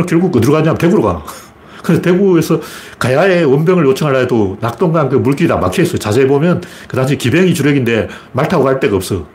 [0.05, 1.23] 결국 어디로 가냐면 대구로 가.
[1.83, 2.59] 그래서 대구에서
[2.99, 5.97] 가야에 원병을 요청하려 해도 낙동강 그 물길이 다 막혀 있어요.
[5.97, 9.25] 자세히 보면 그 당시 기병이 주력인데 말 타고 갈 데가 없어.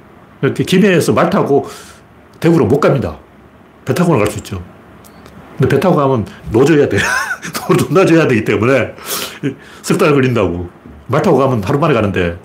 [0.43, 1.67] 이렇게 김해에서 말 타고
[2.41, 3.17] 대구로 못 갑니다.
[3.85, 4.63] 배 타고는 갈 수 있죠.
[5.57, 6.99] 근데 배 타고 가면 노져야 돼.
[7.79, 8.95] 돈나져야 되기 때문에
[9.83, 10.69] 석 달 걸린다고.
[11.07, 12.39] 말 타고 가면 하루 만에 가는데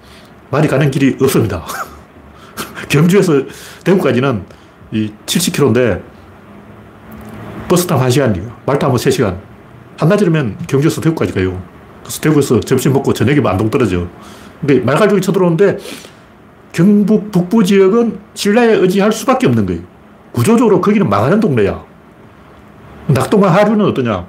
[0.50, 1.66] 말이 가는 길이 없습니다.
[2.90, 3.44] 경주에서
[3.84, 4.44] 대구까지는
[4.92, 6.02] 이 70km인데
[7.68, 8.52] 버스 타면 1시간이에요.
[8.66, 9.38] 말 타면 3시간.
[9.98, 11.62] 한낮이면 경주에서 대구까지 가요.
[12.02, 14.08] 그래서 대구에서 점심 먹고 저녁에 안동 떨어져.
[14.62, 15.78] 근데 말갈족이 쳐들어오는데
[16.72, 19.82] 경북 북부 지역은 신라에 의지할 수밖에 없는 거예요.
[20.32, 21.84] 구조적으로 거기는 망하는 동네야.
[23.08, 24.28] 낙동강 하류는 어떠냐.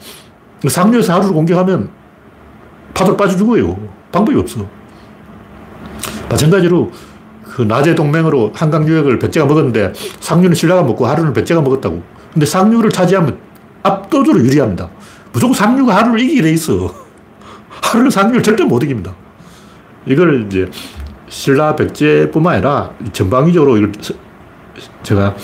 [0.67, 1.91] 상류에서 하루를 공격하면
[2.95, 3.79] 파도 빠져 죽어요.
[4.11, 4.67] 방법이 없어.
[6.29, 6.91] 마찬가지로
[7.45, 12.18] 그 낮의 동맹으로 한강 유역을 백제가 먹었는데 상류는 신라가 먹고 하루는 백제가 먹었다고.
[12.39, 13.37] 근데 상류를 차지하면
[13.83, 14.89] 압도적으로 유리합니다.
[15.33, 16.95] 무조건 상류가 하루를 돼 있어.
[17.83, 19.13] 하루는 상류를 절대 못 이깁니다.
[20.07, 20.71] 이걸 이제
[21.29, 23.91] 신라 백제뿐만 아니라 전방위적으로 이걸
[25.03, 25.35] 제가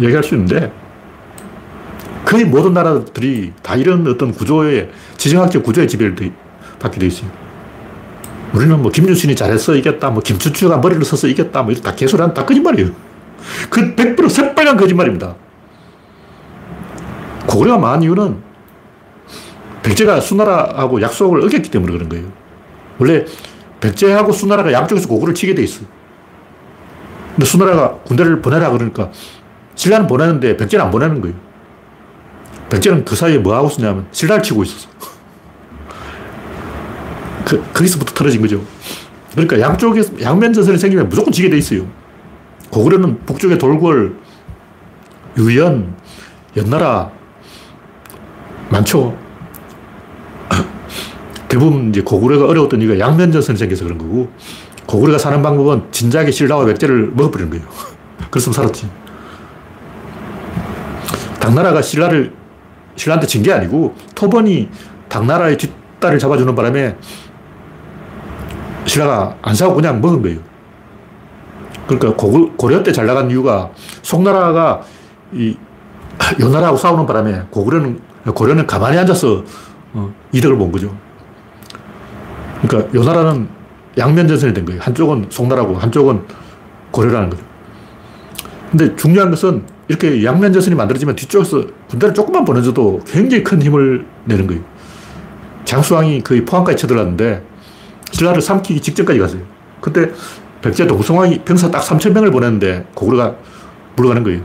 [0.00, 0.72] 얘기할 수 있는데
[2.24, 6.14] 거의 모든 나라들이 다 이런 어떤 구조의 지정학적 구조의 지배를
[6.78, 7.28] 받게 돼 있어요.
[8.52, 12.46] 우리는 뭐 김유신이 잘해서 이겼다, 뭐 김춘추가 머리를 써서 이겼다, 뭐 이렇게 다 개소리하는 다
[12.46, 12.92] 거짓말이에요.
[13.68, 15.34] 그 100% 새빨간 거짓말입니다.
[17.46, 18.42] 고구려가 망한 이유는
[19.82, 22.26] 백제가 수나라하고 약속을 어겼기 때문에 그런 거예요.
[22.98, 23.24] 원래
[23.80, 25.84] 백제하고 수나라가 양쪽에서 고구를 치게 돼 있어.
[27.34, 29.10] 근데 수나라가 군대를 보내라 그러니까
[29.74, 31.36] 신라는 보내는데 백제는 안 보내는 거예요.
[32.70, 34.88] 백제는 그 사이에 뭐 하고 있었냐면 신라를 치고 있었어.
[37.44, 38.62] 그, 거기서부터 틀어진 거죠.
[39.32, 41.86] 그러니까 양쪽에 양면 전선이 생기면 무조건 지게 돼 있어요.
[42.70, 44.16] 고구려는 북쪽에 돌궐,
[45.36, 45.94] 유연,
[46.56, 47.10] 연나라
[48.74, 49.16] 많죠.
[51.48, 54.28] 대부분 이제 고구려가 어려웠던 이유가 양면 전선이 생겨서 그런 거고
[54.86, 57.64] 고구려가 사는 방법은 진작에 신라와 백제를 먹어버리는 거예요.
[58.30, 58.90] 그랬으면 살았지.
[61.40, 62.32] 당나라가 신라를
[62.96, 64.68] 신라한테 진 게 아니고 토번이
[65.08, 66.96] 당나라의 뒷다리를 잡아주는 바람에
[68.86, 70.40] 신라가 안 사고 그냥 먹은 거예요.
[71.86, 73.70] 그러니까 고, 고려 때 잘 나간 이유가
[74.02, 74.82] 송나라가
[75.32, 75.56] 이
[76.40, 78.00] 요나라하고 싸우는 바람에 고구려는
[78.32, 79.44] 고려는 가만히 앉아서
[79.92, 80.94] 어, 이득을 본 거죠.
[82.62, 83.48] 그러니까 요 나라는
[83.98, 84.80] 양면 전선이 된 거예요.
[84.80, 86.22] 한쪽은 송나라고 한쪽은
[86.90, 87.42] 고려라는 거죠.
[88.70, 94.46] 근데 중요한 것은 이렇게 양면 전선이 만들어지면 뒤쪽에서 군대를 조금만 보내줘도 굉장히 큰 힘을 내는
[94.46, 94.62] 거예요.
[95.64, 97.42] 장수왕이 거의 포항까지 쳐들어갔는데
[98.10, 99.42] 신라를 삼키기 직전까지 갔어요.
[99.80, 100.10] 그때
[100.62, 103.36] 백제 동성왕이 병사 딱 3천 명을 보냈는데 고구려가
[103.96, 104.40] 물러가는 거예요.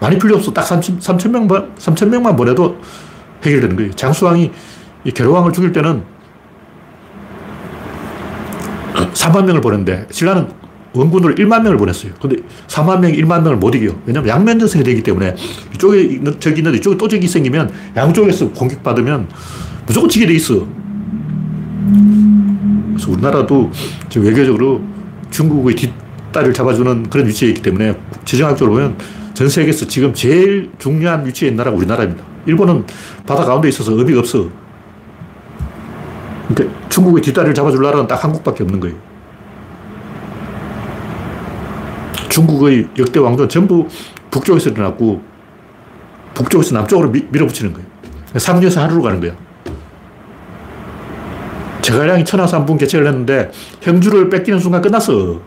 [0.00, 0.52] 많이 필요 없어.
[0.52, 2.76] 딱 3천, 3천 명만, 3천 명만 보내도
[3.44, 3.92] 해결되는 거예요.
[3.92, 4.50] 장수왕이
[5.04, 6.02] 이 계로왕을 죽일 때는
[9.14, 10.48] 4만 명을 보냈는데 신라는
[10.92, 12.12] 원군으로 1만 명을 보냈어요.
[12.20, 12.36] 근데
[12.68, 13.98] 4만 명, 1만 명을 못 이겨요.
[14.06, 15.34] 왜냐면 양면 전선이 되기 때문에
[15.74, 19.28] 이쪽에 있는, 적이 있는데 이쪽에 또 적이 생기면 양쪽에서 공격받으면
[19.86, 20.66] 무조건 지게 돼 있어.
[22.92, 23.70] 그래서 우리나라도
[24.08, 24.82] 지금 외교적으로
[25.30, 28.96] 중국의 뒷다리를 잡아주는 그런 위치에 있기 때문에 지정학적으로 보면
[29.34, 32.24] 전 세계에서 지금 제일 중요한 위치에 있는 나라가 우리나라입니다.
[32.46, 32.84] 일본은
[33.26, 34.48] 바다 가운데 있어서 의미가 없어.
[36.48, 38.96] 그러니까 중국의 뒷다리를 잡아줄 나라는 딱 한국밖에 없는 거예요.
[42.28, 43.86] 중국의 역대 왕조는 전부
[44.30, 45.22] 북쪽에서 일어났고
[46.34, 47.88] 북쪽에서 남쪽으로 미, 밀어붙이는 거예요.
[48.36, 49.32] 상류에서 하루로 가는 거야.
[51.82, 53.50] 제갈량이 천하삼분 개최를 했는데
[53.82, 55.40] 형주를 뺏기는 순간 끝났어.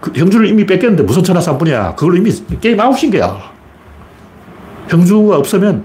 [0.00, 1.94] 그 형주를 이미 뺏겼는데 무슨 천하삼분이야.
[1.94, 3.52] 그걸로 이미 게임 아웃인 거야.
[4.88, 5.84] 형주가 없으면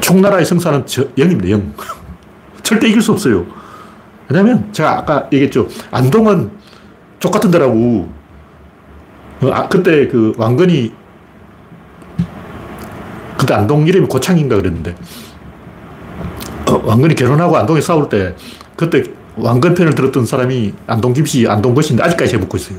[0.00, 1.74] 총나라의 성사는 저, 0입니다, 0.
[2.62, 3.46] 절대 이길 수 없어요.
[4.28, 5.68] 왜냐면 제가 아까 얘기했죠.
[5.90, 6.50] 안동은
[7.20, 8.08] 족같은 데라고.
[9.42, 10.92] 어, 아, 그때 그 왕건이
[13.36, 14.94] 그때 안동 이름이 고창인가 그랬는데
[16.66, 18.34] 어, 왕건이 결혼하고 안동에 싸울 때
[18.76, 19.02] 그때
[19.36, 22.78] 왕건 편을 들었던 사람이 안동 김씨, 안동 것인데 아직까지 해먹고 있어요.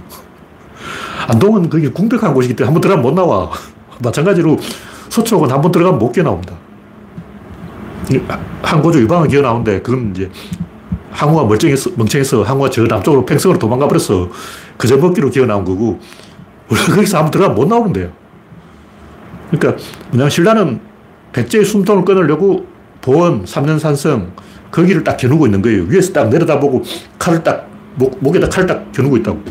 [1.27, 3.49] 안동은 거기 궁벽한 곳이기 때문에 한 번 들어가면 못 나와.
[4.03, 4.57] 마찬가지로
[5.09, 6.55] 서초역은 한 번 들어가면 못 깨나옵니다.
[8.61, 10.29] 항고조 유방은 기어 나오는데 그건 이제
[11.11, 14.29] 항우가 멀쩡해서, 멍청해서 항우가 저 남쪽으로 팽성으로 도망가 버렸어.
[14.77, 15.99] 그저 먹기로 기어 나온 거고,
[16.69, 18.11] 원래 거기서 한 번 들어가면 못 나오는데요.
[19.49, 20.81] 그러니까, 그냥 신라는
[21.31, 22.65] 백제의 숨통을 끊으려고
[23.01, 24.33] 보원, 삼년산성,
[24.75, 25.83] 거기를 딱 겨누고 있는 거예요.
[25.83, 26.83] 위에서 딱 내려다보고
[27.17, 29.41] 칼을 딱, 목, 목에다 칼을 딱 겨누고 있다고.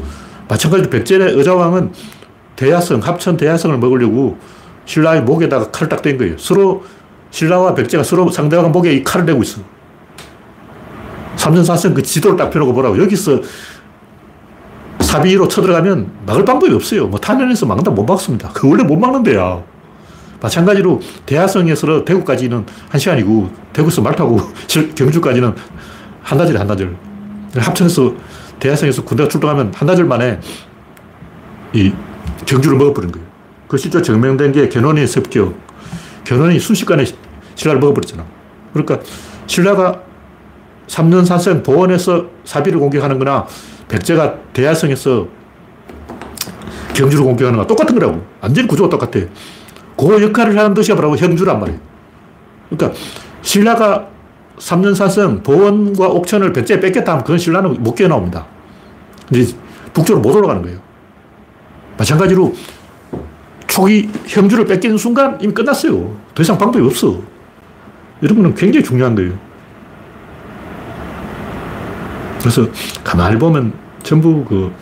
[0.48, 1.92] 마찬가지로 백제의 의자왕은
[2.56, 4.36] 대야성, 합천 대야성을 먹으려고
[4.84, 6.36] 신라의 목에다가 칼을 딱 댄 거예요.
[6.36, 6.84] 서로
[7.30, 9.62] 신라와 백제가 서로 상대방 목에 이 칼을 대고 있어.
[11.36, 13.00] 삼전사성 그 지도를 딱 펴놓고 보라고.
[13.02, 13.40] 여기서
[15.00, 17.06] 사비로 쳐들어가면 막을 방법이 없어요.
[17.06, 18.50] 뭐 탄현에서 막는다 못 막습니다.
[18.52, 19.62] 그 원래 못 막는 데야.
[20.44, 24.38] 마찬가지로 대하성에서 대구까지는 한 시간이고 대구에서 말 타고
[24.94, 25.54] 경주까지는
[26.22, 26.94] 한나절에 한나절.
[27.56, 28.14] 합천에서
[28.60, 30.38] 대하성에서 군대가 출동하면 한나절 만에
[31.72, 31.92] 이
[32.44, 33.26] 경주를 먹어버린 거예요.
[33.68, 35.54] 그 실제 증명된 게 견훤의 습격.
[36.24, 37.04] 견훤이 순식간에
[37.54, 38.24] 신라를 먹어버렸잖아.
[38.74, 39.00] 그러니까
[39.46, 40.02] 신라가
[40.88, 43.46] 3년 사성 보원에서 사비를 공격하는 거나
[43.88, 45.26] 백제가 대하성에서
[46.92, 48.26] 경주를 공격하는 거나 똑같은 거라고.
[48.42, 49.24] 완전히 구조가 똑같아.
[49.96, 51.80] 그 역할을 하는 도시가 바로 현주란 말이에요.
[52.70, 52.98] 그러니까
[53.42, 54.08] 신라가
[54.58, 58.46] 3년 사성 보원과 옥천을 백제에 뺏겼다 하면 그건 신라는 못 깨어나옵니다.
[59.32, 59.54] 이제
[59.92, 60.78] 북쪽으로 못 올라가는 거예요.
[61.96, 62.54] 마찬가지로
[63.66, 66.16] 초기 형주를 뺏기는 순간 이미 끝났어요.
[66.34, 67.20] 더 이상 방법이 없어.
[68.20, 69.32] 이런 거는 굉장히 중요한 거예요.
[72.38, 72.66] 그래서
[73.02, 74.72] 가만히 보면 전부 그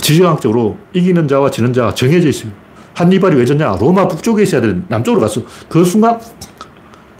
[0.00, 2.52] 지정학적으로 이기는 자와 지는 자가 정해져 있어요.
[2.94, 3.76] 한니발이 왜 졌냐?
[3.80, 5.42] 로마 북쪽에 있어야 되는 남쪽으로 갔어.
[5.68, 6.20] 그 순간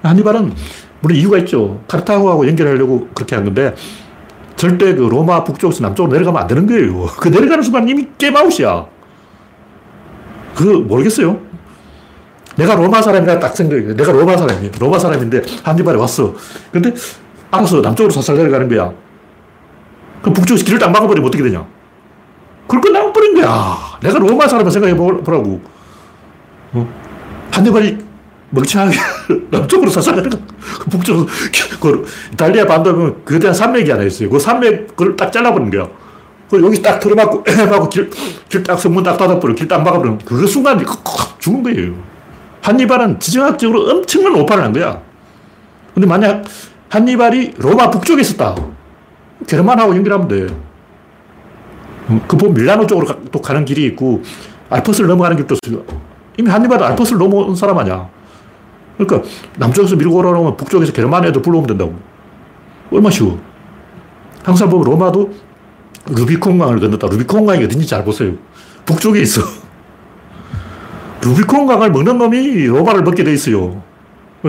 [0.03, 0.53] 한니발은
[1.01, 1.81] 물론 이유가 있죠.
[1.89, 3.75] 카르타고하고 연결하려고 그렇게 한 건데
[4.57, 7.07] 절대 그 로마 북쪽에서 남쪽으로 내려가면 안 되는 거예요.
[7.19, 8.87] 그 내려가는 순간 이미 게임아웃이야.
[10.55, 11.41] 그거 모르겠어요.
[12.57, 13.95] 내가 로마 사람이라 딱 생각해.
[13.95, 14.71] 내가 로마 사람이에요.
[14.79, 16.35] 로마 사람인데 한니발이 왔어.
[16.71, 16.93] 근데
[17.51, 18.93] 알아서 남쪽으로 살살 내려가는 거야.
[20.21, 21.67] 그 북쪽에서 길을 딱 막아버리면 어떻게 되냐?
[22.66, 23.77] 그걸 끝나버린 거야.
[24.03, 25.61] 내가 로마 사람을 생각해 보라고.
[26.72, 26.88] 어?
[27.51, 27.98] 한니발이
[28.51, 28.96] 멍청하게
[29.51, 30.38] 남쪽으로 살살 내려가.
[30.81, 31.27] 그 북쪽으로,
[31.81, 34.29] 그 이탈리아 반도 보면 그대한 산맥이 하나 있어요.
[34.31, 35.88] 그 산맥, 그걸 딱 잘라버린 거야.
[36.51, 38.11] 그 여기 딱 틀어막고, 막고 길,
[38.48, 39.55] 길 딱, 성문 딱 닫아버려.
[39.55, 40.85] 길 딱 막아버리면 그 순간
[41.38, 41.94] 죽은 거예요.
[42.61, 45.01] 한니발은 지정학적으로 엄청난 오판을 한 거야.
[45.94, 46.44] 근데 만약
[46.90, 48.55] 한니발이 로마 북쪽에 있었다.
[49.46, 50.46] 게르만하고 연결하면 돼.
[52.27, 54.22] 그 보면 밀라노 쪽으로 또 가는 길이 있고
[54.70, 55.85] 알프스를 넘어가는 길도 있어요.
[56.38, 58.09] 이미 한니발은 알프스를 넘어온 사람 아니야.
[58.96, 61.94] 그러니까 남쪽에서 밀고 올라오면 북쪽에서 게르만 애들 불러오면 된다고.
[62.90, 63.38] 얼마 쉬워.
[64.42, 65.33] 항상 보면 로마도
[66.11, 67.09] 루비콘강을 건넜다.
[67.09, 68.33] 루비콘강이 어딘지 잘 보세요.
[68.85, 69.42] 북쪽에 있어.
[71.22, 73.83] 루비콘강을 먹는 놈이 로마를 먹게 돼 있어요.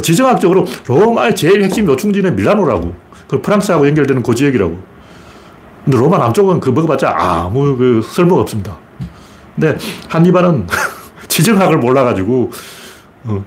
[0.02, 2.96] 지정학적으로 로마의 제일 핵심 요충지는 밀라노라고.
[3.28, 4.93] 그 프랑스하고 연결되는 그 지역이라고.
[5.84, 8.78] 근데 로마 남쪽은 그 먹어봤자 아무 그 쓸모가 없습니다.
[9.56, 9.78] 근데
[10.10, 10.68] 한니발은
[11.28, 12.52] 지정학을 몰라가지고
[13.26, 13.46] 어,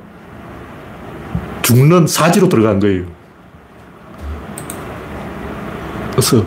[1.63, 3.05] 죽는 사지로 들어간 거예요.
[6.13, 6.45] 그래서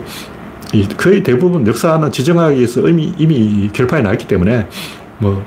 [0.96, 4.66] 거의 대부분 역사는 지정학에서 이미, 이미 결판이 나 있기 때문에
[5.18, 5.44] 뭐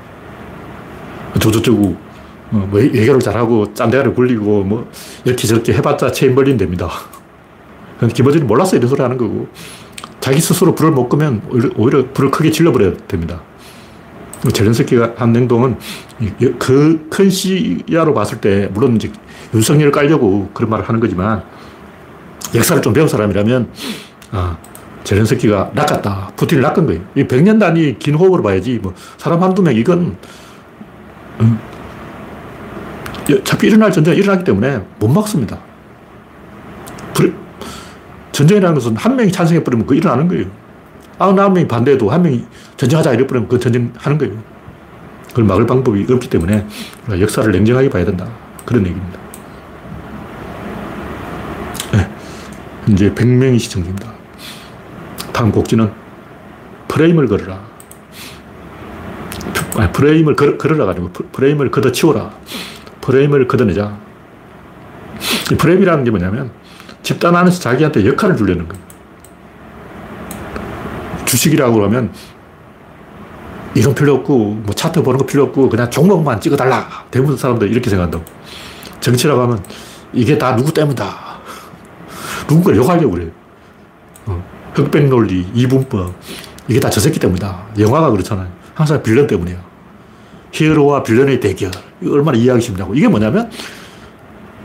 [1.38, 1.96] 조조쩌고
[2.50, 4.90] 뭐 외교를 잘하고 짠대가를 굴리고 뭐
[5.24, 6.88] 이렇게 저렇게 해봤자 체인 벌린 됩니다.
[8.12, 9.48] 기본적으로 몰라서 이런 소리 하는 거고
[10.24, 11.42] 자기 스스로 불을 못 끄면
[11.76, 13.42] 오히려 불을 크게 질러버려야 됩니다.
[14.50, 15.76] 젤렌스키가 한 행동은
[16.58, 19.12] 그 큰 시야로 봤을 때 물론 이제
[19.52, 21.42] 윤석열을 깔려고 그런 말을 하는 거지만
[22.54, 23.68] 역사를 좀 배운 사람이라면
[24.30, 24.56] 아,
[25.04, 26.32] 젤렌스키가 낚았다.
[26.36, 27.02] 푸틴을 낚은 거예요.
[27.14, 30.16] 이 100년 단위 긴 호흡으로 봐야지 뭐 사람 한두 명 이건
[31.40, 31.58] 음,
[33.30, 35.60] 어차피 일어날 전쟁이 일어나기 때문에 못 막습니다.
[38.34, 40.46] 전쟁이라는 것은 한 명이 찬성해버리면 그 일어나는 거예요.
[41.18, 42.44] 아흔 명이 반대해도 한 명이
[42.76, 44.36] 전쟁하자 이래버리면 그 전쟁하는 거예요.
[45.28, 46.66] 그걸 막을 방법이 없기 때문에
[47.20, 48.28] 역사를 냉정하게 봐야 된다.
[48.64, 49.18] 그런 얘기입니다.
[51.92, 52.10] 네.
[52.86, 54.12] 현재 100명이 시청 중입니다.
[55.32, 55.92] 다음 곡지는
[56.88, 57.60] 프레임을 걸어라.
[59.76, 62.32] 아니, 프레임을 걸, 걸어라 가지고 프레임을 걷어치워라.
[63.00, 63.96] 프레임을 걷어내자.
[65.52, 66.50] 이 프레임이라는 게 뭐냐면
[67.04, 68.82] 집단 안에서 자기한테 역할을 주려는 거예요.
[71.26, 72.10] 주식이라고 그러면
[73.74, 76.88] 이런 필요 없고, 뭐 차트 보는 거 필요 없고, 그냥 종목만 찍어달라.
[77.10, 78.24] 대부분 사람들 이렇게 생각한다고.
[79.00, 79.62] 정치라고 하면
[80.12, 81.14] 이게 다 누구 때문이다.
[82.48, 83.30] 누군가를 욕하려고 그래요.
[84.26, 84.42] 어.
[84.74, 86.14] 흑백 논리, 이분법.
[86.68, 87.66] 이게 다 저 새끼 때문이다.
[87.78, 88.48] 영화가 그렇잖아요.
[88.74, 89.58] 항상 빌런 때문이에요.
[90.52, 91.70] 히어로와 빌런의 대결.
[92.00, 92.94] 이거 얼마나 이해하기 쉽냐고.
[92.94, 93.50] 이게 뭐냐면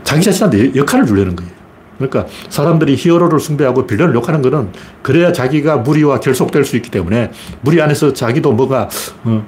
[0.04, 1.59] 자기 자신한테 역할을 주려는 거예요.
[2.00, 7.80] 그러니까 사람들이 히어로를 숭배하고 빌런을 욕하는 거는 그래야 자기가 무리와 결속될 수 있기 때문에 무리
[7.82, 8.88] 안에서 자기도 뭐가
[9.24, 9.46] 어,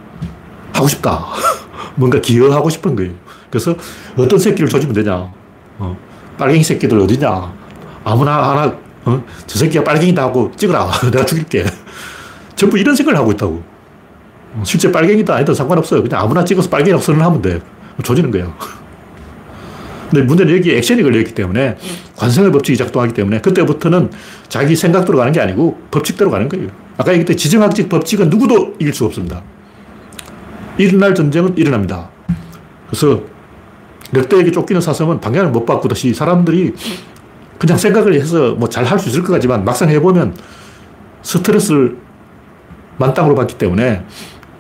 [0.75, 1.25] 하고 싶다.
[1.97, 3.13] 뭔가 기여하고 싶은 거예요.
[3.51, 3.75] 그래서
[4.17, 5.33] 어떤 새끼를 조지면 되냐.
[5.79, 5.97] 어,
[6.39, 7.53] 빨갱이 새끼들 어디냐.
[8.05, 10.91] 아무나 하나, 어, 저 새끼가 빨갱이다 하고 찍어라.
[11.11, 11.65] 내가 죽일게.
[12.55, 13.63] 전부 이런 생각을 하고 있다고.
[14.55, 16.03] 어, 실제 빨갱이다 아니다 상관없어요.
[16.03, 17.61] 그냥 아무나 찍어서 빨갱이라고 선언하면 돼.
[18.03, 18.55] 조지는 거야.
[20.13, 21.79] 근데 문제는 여기 액션이 걸려있기 때문에
[22.17, 24.11] 관성의 법칙이 작동하기 때문에 그때부터는
[24.47, 26.69] 자기 생각대로 가는 게 아니고 법칙대로 가는 거예요.
[26.99, 29.43] 아까 얘기했던 지정학적 법칙은 누구도 이길 수 없습니다.
[30.77, 32.11] 일어날 전쟁은 일어납니다.
[32.89, 33.23] 그래서
[34.13, 36.75] 늑대에게 쫓기는 사슴은 방향을 못 바꾸듯이 사람들이
[37.59, 40.35] 그냥 생각을 해서 뭐 잘 할 수 있을 것 같지만 막상 해보면
[41.23, 41.97] 스트레스를
[42.99, 44.05] 만땅으로 받기 때문에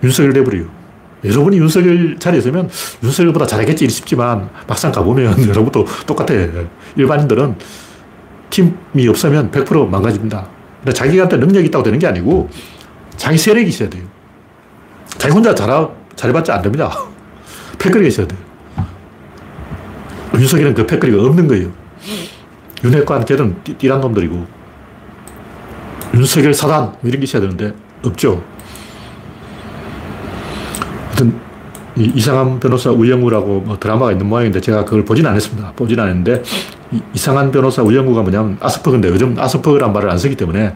[0.02, 0.64] 윤석열 돼버려요.
[1.24, 2.68] 여러분이 윤석열 자리에 서면
[3.02, 6.34] 윤석열보다 잘하겠지 싶지만 막상 가보면 여러분도 똑같아.
[6.96, 7.56] 일반인들은
[8.50, 10.48] 팀이 없으면 100% 망가집니다.
[10.80, 12.50] 근데 자기한테 능력이 있다고 되는 게 아니고
[13.16, 14.02] 자기 세력이 있어야 돼요.
[15.16, 16.90] 자기 혼자 잘, 잘해봤자 안 됩니다.
[17.78, 18.38] 패거리가 있어야 돼요.
[20.34, 21.70] 윤석열은 그 패거리가 없는 거예요.
[22.84, 24.46] 윤핵관 걔는 띠란 놈들이고
[26.14, 27.72] 윤석열 사단 뭐 이런 게 있어야 되는데
[28.04, 28.42] 없죠.
[31.22, 31.40] 하여튼
[31.96, 35.72] 이상한 변호사 우영우라고 뭐 드라마가 있는 모양인데 제가 그걸 보진 않았습니다.
[35.72, 36.42] 보진 않았는데
[37.14, 40.74] 이상한 변호사 우영우가 뭐냐면 아스퍼그인데 요즘 아스퍼그란 말을 안 쓰기 때문에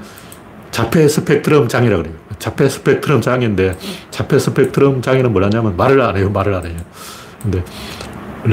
[0.71, 2.17] 자폐 스펙트럼 장애라고 그래요.
[2.39, 3.77] 자폐 스펙트럼 장애인데
[4.11, 6.31] 자폐 스펙트럼 장애는 뭐냐면 말을 안 해요.
[6.31, 6.77] 말을 안 해요.
[7.43, 7.65] 근데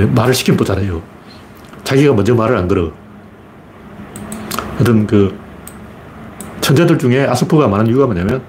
[0.06, 1.02] 말을 시키면 또 잘해요.
[1.84, 2.92] 자기가 먼저 말을 안 걸어.
[4.76, 5.38] 하여튼 그
[6.62, 8.42] 천재들 중에 아스퍼가 많은 이유가 뭐냐면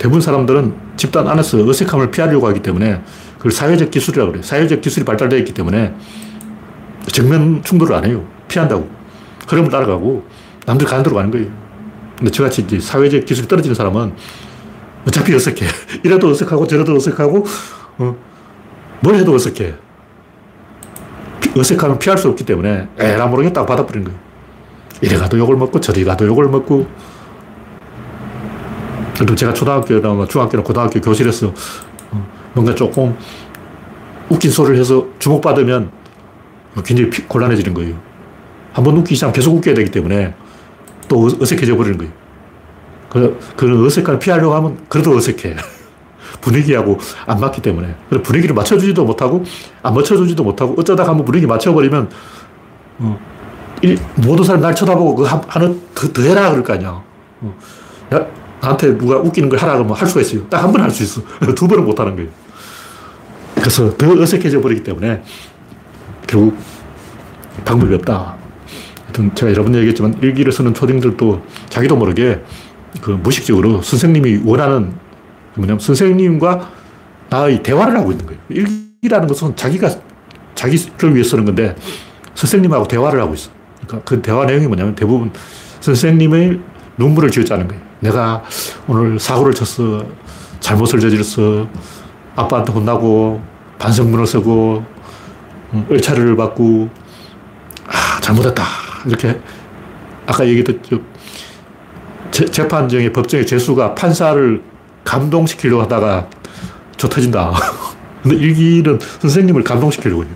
[0.00, 3.02] 대부분 사람들은 집단 안에서 어색함을 피하려고 하기 때문에
[3.36, 4.42] 그걸 사회적 기술이라고 그래요.
[4.42, 5.94] 사회적 기술이 발달되어 있기 때문에
[7.12, 8.24] 정면 충돌을 안 해요.
[8.48, 8.88] 피한다고.
[9.46, 10.24] 흐름을 따라가고
[10.64, 11.48] 남들 가는 대로 가는 거예요.
[12.16, 14.14] 근데 저같이 이제 사회적 기술이 떨어지는 사람은
[15.06, 15.66] 어차피 어색해.
[16.02, 17.44] 이래도 어색하고 저래도 어색하고
[17.98, 18.16] 어,
[19.00, 19.74] 뭘 해도 어색해.
[21.58, 24.18] 어색하면 피할 수 없기 때문에 에라 모르겠다고 받아버리는 거예요.
[25.02, 26.88] 이래 가도 욕을 먹고 저리 가도 욕을 먹고
[29.20, 31.52] 그래도 제가 초등학교나 뭐 중학교나 고등학교 교실에서
[32.10, 33.14] 어, 뭔가 조금
[34.30, 35.90] 웃긴 소리를 해서 주목받으면
[36.82, 37.96] 굉장히 곤란해지는 거예요.
[38.72, 40.32] 한 번 웃기 시작 계속 웃겨야 되기 때문에
[41.06, 42.12] 또 어색해져 버리는 거예요.
[43.10, 45.54] 그, 그런 어색함을 피하려고 하면 그래도 어색해.
[46.40, 47.94] 분위기하고 안 맞기 때문에.
[48.08, 49.44] 그래서 분위기를 맞춰주지도 못하고,
[49.82, 52.08] 안 맞춰주지도 못하고, 어쩌다 한번 분위기 맞춰버리면,
[53.00, 53.20] 어,
[53.82, 57.02] 일, 모든 사람 날 쳐다보고 그 하나 더, 더 해라 그럴 거 아니야.
[57.42, 57.54] 어,
[58.14, 58.26] 야,
[58.60, 60.46] 나한테 누가 웃기는 걸 하라 그러면 할 수가 있어요.
[60.48, 61.22] 딱 한 번 할 수 있어.
[61.54, 62.28] 두 번은 못 하는 거예요.
[63.56, 65.22] 그래서 더 어색해져 버리기 때문에
[66.26, 66.56] 결국
[67.64, 68.36] 방법이 없다.
[69.04, 72.42] 하여튼 제가 여러 번 얘기했지만 일기를 쓰는 초딩들도 자기도 모르게
[73.00, 74.92] 그 무의식적으로 선생님이 원하는
[75.54, 76.70] 뭐냐면 선생님과
[77.28, 78.40] 나의 대화를 하고 있는 거예요.
[78.48, 79.90] 일기라는 것은 자기가
[80.54, 81.74] 자기를 위해 쓰는 건데
[82.34, 83.50] 선생님하고 대화를 하고 있어.
[83.86, 85.32] 그러니까 그 대화 내용이 뭐냐면 대부분
[85.80, 86.60] 선생님의
[86.96, 87.89] 눈물을 지어짜는 거예요.
[88.00, 88.42] 내가
[88.88, 90.04] 오늘 사고를 쳤어.
[90.60, 91.68] 잘못을 저질렀어.
[92.36, 93.42] 아빠한테 혼나고,
[93.78, 94.84] 반성문을 쓰고,
[95.90, 96.88] 을차를 받고,
[97.86, 98.64] 아, 잘못했다.
[99.06, 99.40] 이렇게,
[100.26, 100.80] 아까 얘기했던
[102.30, 104.62] 재판정의 법정의 재수가 판사를
[105.04, 106.28] 감동시키려고 하다가
[106.96, 107.52] 저 터진다.
[108.22, 110.32] 근데 일기는 선생님을 감동시키려고 해요.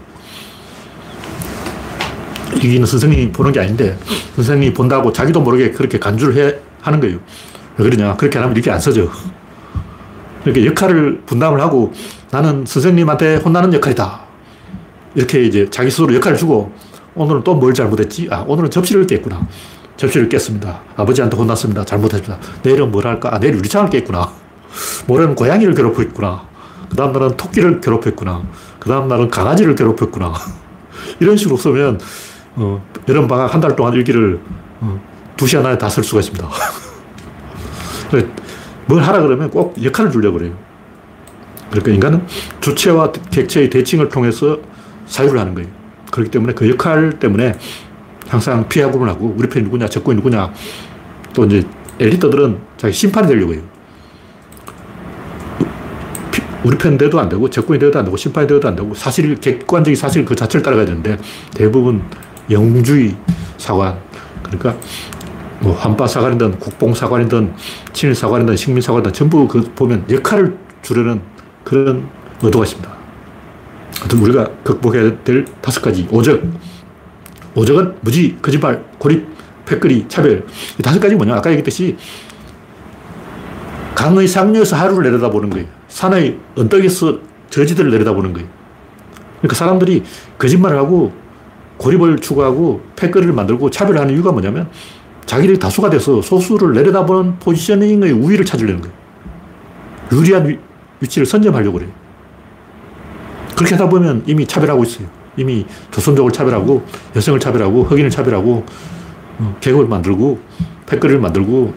[2.54, 3.98] 일기는 선생님이 보는 게 아닌데,
[4.36, 7.18] 선생님이 본다고 자기도 모르게 그렇게 간주를 해, 하는 거예요.
[7.78, 8.16] 왜 그러냐.
[8.16, 9.08] 그렇게 안 하면 이렇게 안 써져.
[10.44, 11.92] 이렇게 역할을 분담을 하고
[12.30, 14.20] 나는 선생님한테 혼나는 역할이다.
[15.14, 16.72] 이렇게 이제 자기 스스로 역할을 주고
[17.14, 18.28] 오늘은 또 뭘 잘못했지?
[18.30, 19.46] 아, 오늘은 접시를 깼구나.
[19.96, 20.80] 접시를 깼습니다.
[20.96, 21.84] 아버지한테 혼났습니다.
[21.84, 22.38] 잘못했습니다.
[22.64, 23.30] 내일은 뭘 할까?
[23.34, 24.28] 아, 내일 유리창을 깼구나.
[25.06, 26.42] 모레는 고양이를 괴롭혔구나.
[26.90, 28.42] 그 다음 날은 토끼를 괴롭혔구나.
[28.80, 30.32] 그 다음 날은 강아지를 괴롭혔구나.
[31.20, 32.00] 이런 식으로 쓰면,
[32.56, 34.40] 어, 여름 방학 한 달 동안 일기를,
[34.80, 35.00] 어,
[35.36, 36.48] 두 시간 안에 다 쓸 수가 있습니다.
[38.86, 40.54] 뭘 하라 그러면 꼭 역할을 주려고 그래요.
[41.70, 42.26] 그러니까 인간은
[42.60, 44.58] 주체와 객체의 대칭을 통해서
[45.06, 45.68] 사유를 하는 거예요.
[46.10, 47.54] 그렇기 때문에 그 역할 때문에
[48.28, 50.52] 항상 피하고는 하고 우리 편이 누구냐, 적군이 누구냐.
[51.32, 51.66] 또 이제
[51.98, 53.62] 엘리트들은 자기 심판이 되려고 해요.
[56.64, 59.96] 우리 편 돼도 안 되고, 적군이 돼도 안 되고, 심판이 돼도 안 되고, 사실, 객관적인
[59.96, 61.18] 사실 그 자체를 따라가야 되는데,
[61.52, 62.02] 대부분
[62.50, 63.14] 영주의
[63.58, 63.98] 사관,
[64.42, 64.74] 그러니까
[65.64, 67.54] 뭐 환파 사관이든 국뽕 사관이든
[67.94, 71.22] 친일 사관이든 식민 사관이든 전부 그 보면 역할을 주려는
[71.64, 72.06] 그런
[72.42, 72.94] 의도가 있습니다.
[73.98, 76.42] 하여튼 우리가 극복해야 될 다섯 가지 오적.
[77.54, 79.26] 오적은 무지, 거짓말, 고립,
[79.64, 80.44] 패거리, 차별.
[80.78, 81.36] 이 다섯 가지 뭐냐?
[81.36, 81.96] 아까 얘기했듯이
[83.94, 85.66] 강의 상류에서 하루를 내려다보는 거예요.
[85.88, 88.46] 산의 언덕에서 저지들을 내려다보는 거예요.
[89.38, 90.02] 그러니까 사람들이
[90.36, 91.12] 거짓말을 하고
[91.78, 94.68] 고립을 추구하고 패거리를 만들고 차별하는 이유가 뭐냐면
[95.26, 98.94] 자기들이 다수가 돼서 소수를 내려다보는 포지셔닝의 우위를 찾으려는 거예요.
[100.12, 100.58] 유리한 위,
[101.00, 101.90] 위치를 선점하려고 그래요.
[103.56, 105.08] 그렇게 하다 보면 이미 차별하고 있어요.
[105.36, 106.84] 이미 조선족을 차별하고
[107.16, 108.64] 여성을 차별하고 흑인을 차별하고
[109.38, 110.40] 어, 계급을 만들고
[110.86, 111.74] 패거리를 만들고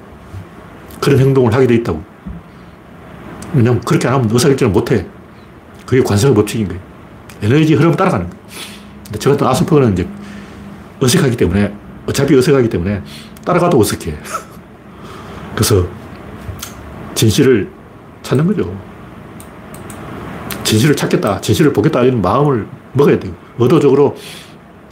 [0.99, 2.03] 그런 행동을 하게 돼 있다고.
[3.53, 5.05] 왜냐면 그렇게 안 하면 의사결정을 못 해.
[5.85, 6.81] 그게 관성의 법칙인 거예요.
[7.41, 8.43] 에너지 흐름 따라가는 거예요.
[9.05, 10.07] 근데 저 같은 아스퍼거는 이제
[11.01, 11.73] 어색하기 때문에,
[12.07, 13.01] 어차피 어색하기 때문에
[13.47, 14.13] 따라가도 어색해.
[15.55, 15.87] 그래서
[17.15, 17.71] 진실을
[18.21, 18.77] 찾는 거죠.
[20.65, 23.33] 진실을 찾겠다, 진실을 보겠다 이런 마음을 먹어야 돼요.
[23.57, 24.17] 의도적으로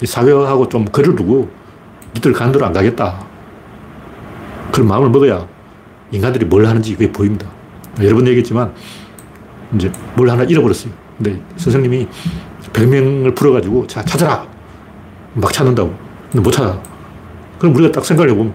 [0.05, 1.49] 사회하고 좀 거리를 두고
[2.15, 3.25] 니들 가는 대로 안 가겠다.
[4.71, 5.45] 그런 마음을 먹어야
[6.11, 7.47] 인간들이 뭘 하는지 그게 보입니다.
[8.01, 8.73] 여러 번 얘기했지만
[9.75, 10.93] 이제 뭘 하나 잃어버렸어요.
[11.17, 12.07] 근데 선생님이
[12.71, 14.47] 100명을 풀어가지고 자, 찾아라.
[15.33, 15.93] 막 찾는다고.
[16.31, 16.94] 근데 못 찾아.
[17.59, 18.53] 그럼 우리가 딱 생각을 해보면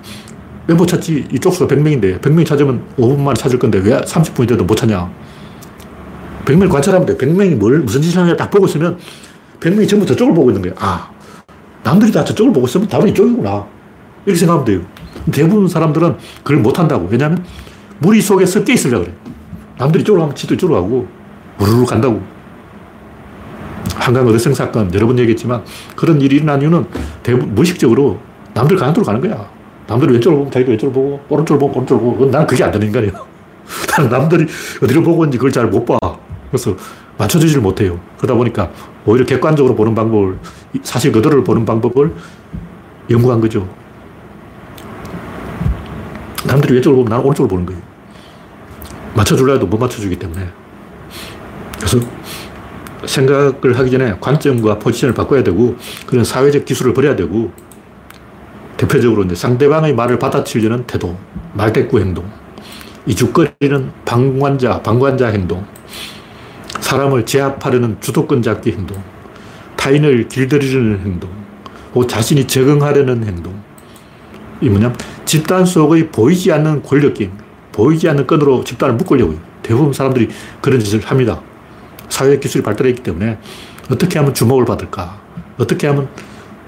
[0.66, 1.28] 왜못 찾지?
[1.32, 5.10] 이쪽 수가 100명인데 100명이 찾으면 5분 만에 찾을 건데 왜 30분이 돼도 못 찾냐?
[6.44, 7.16] 100명을 관찰하면 돼.
[7.16, 8.98] 100명이 뭘, 무슨 짓을 하냐 딱 보고 있으면
[9.60, 10.74] 100명이 전부 저쪽을 보고 있는 거야.
[10.78, 11.10] 아,
[11.82, 13.66] 남들이 다 저쪽을 보고 있으면 답은 이쪽이구나.
[14.26, 14.80] 이렇게 생각하면 돼요.
[15.32, 17.08] 대부분 사람들은 그걸 못 한다고.
[17.10, 17.44] 왜냐하면
[17.98, 19.14] 무리 속에 섞여 있으려고 그래.
[19.78, 21.08] 남들이 이쪽으로 가면 지도 이쪽으로 가고,
[21.58, 22.22] 우르르 간다고.
[23.94, 25.62] 한강 어뢰성 사건 여러 번 얘기했지만
[25.94, 26.86] 그런 일이 일어난 이유는
[27.22, 28.18] 대부분 무의식적으로
[28.54, 29.48] 남들 가는 대로 가는 거야.
[29.86, 32.26] 남들이 왼쪽으로 보면 자기도 왼쪽으로 보고, 오른쪽으로 보면 오른쪽으로 보고.
[32.26, 33.12] 나는 그게 안 되는 인간이야.
[33.96, 34.46] 나는 남들이
[34.82, 35.98] 어디로 보고 있는지 그걸 잘 못 봐.
[36.50, 36.74] 그래서
[37.18, 38.00] 맞춰주지를 못해요.
[38.18, 38.70] 그러다 보니까
[39.06, 40.38] 오히려 객관적으로 보는 방법을,
[40.82, 42.12] 사실 그대로 보는 방법을
[43.10, 43.68] 연구한 거죠.
[46.46, 47.80] 남들이 왼쪽으로 보면 나는 오른쪽으로 보는 거예요.
[49.14, 50.48] 맞춰주려 해도 못 맞춰주기 때문에.
[51.76, 51.98] 그래서
[53.04, 55.76] 생각을 하기 전에 관점과 포지션을 바꿔야 되고,
[56.06, 57.52] 그런 사회적 기술을 버려야 되고,
[58.80, 61.14] 대표적으로 이제 상대방의 말을 받아치려는 태도,
[61.52, 62.24] 말대꾸 행동,
[63.04, 65.66] 이죽거리는 방관자, 방관자 행동,
[66.80, 68.96] 사람을 제압하려는 주도권 잡기 행동,
[69.76, 71.30] 타인을 길들이려는 행동,
[71.94, 73.60] 혹 자신이 적응하려는 행동.
[74.62, 74.94] 이 뭐냐?
[75.26, 77.30] 집단 속의 보이지 않는 권력기,
[77.72, 80.30] 보이지 않는 끈으로 집단을 묶으려고 요 대부분 사람들이
[80.62, 81.42] 그런 짓을 합니다.
[82.08, 83.36] 사회 기술이 발달했기 때문에
[83.90, 85.20] 어떻게 하면 주목을 받을까?
[85.58, 86.08] 어떻게 하면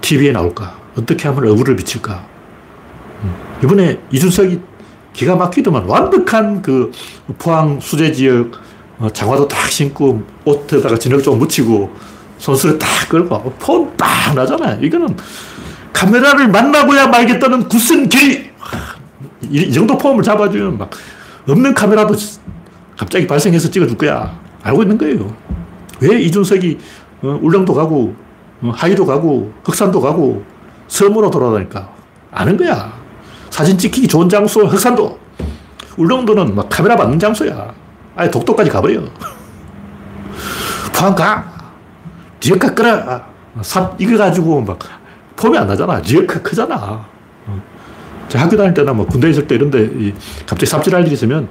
[0.03, 0.82] TV에 나올까?
[0.97, 2.25] 어떻게 하면 얼굴을 비칠까?
[3.25, 3.35] 음.
[3.65, 4.61] 이번에 이준석이
[5.13, 6.91] 기가 막히더만 완벽한 그
[7.39, 8.53] 포항 수재 지역
[8.99, 11.95] 어, 장화도 딱 신고 옷에다가 진흙 좀 묻히고
[12.39, 14.75] 손수레 딱 끌고 폰딱 나잖아.
[14.75, 15.17] 이거는
[15.93, 18.53] 카메라를 만나고야 말겠다는 굳은 길.
[19.43, 20.91] 이, 이 정도 폼을 잡아주면 막
[21.49, 22.15] 없는 카메라도
[22.97, 24.39] 갑자기 발생해서 찍어줄 거야.
[24.63, 25.35] 알고 있는 거예요.
[26.01, 26.79] 왜 이준석이
[27.23, 28.15] 어, 울릉도 가고
[28.63, 30.45] 어, 하이도 가고 흑산도 가고
[30.93, 31.89] 섬으로 돌아다니까
[32.31, 32.93] 아는 거야.
[33.49, 35.19] 사진 찍히기 좋은 장소 흑산도
[35.97, 37.73] 울릉도는 막 카메라 받는 장소야.
[38.15, 39.01] 아예 독도까지 가버려.
[40.95, 41.51] 포항 가.
[42.41, 43.23] 지역가 끌어.
[43.63, 44.79] 삽 익어가지고 막
[45.37, 46.03] 폼이 안 나잖아.
[46.03, 47.07] 지역가 크잖아.
[48.29, 51.49] 저 학교 다닐 때나 뭐 군대 있을 때 이런데 갑자기 삽질할 일이 있으면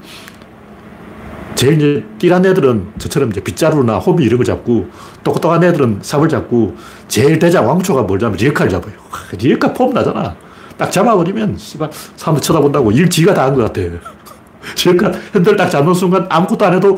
[1.61, 4.87] 제일 이제 띠란 애들은 저처럼 이제 빗자루나 호비 이런 거 잡고
[5.23, 6.75] 똑똑한 애들은 삽을 잡고
[7.07, 8.93] 제일 대장 왕초가 뭘 잡으면 리어카를 잡아요.
[9.37, 10.35] 리어카 폼 나잖아.
[10.75, 13.79] 딱 잡아버리면 씨발 사람들 쳐다본다고 일 지가 다 한 것 같아.
[14.83, 16.97] 리어카 핸들 딱 잡는 순간 아무것도 안 해도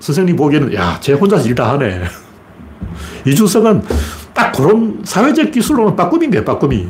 [0.00, 2.02] 선생님 보기에는 야, 쟤 혼자서 일 다 하네.
[3.24, 3.82] 이준석은
[4.34, 6.88] 딱 그런 사회적 기술로는 빠꿈인 거예요, 빠꿈이.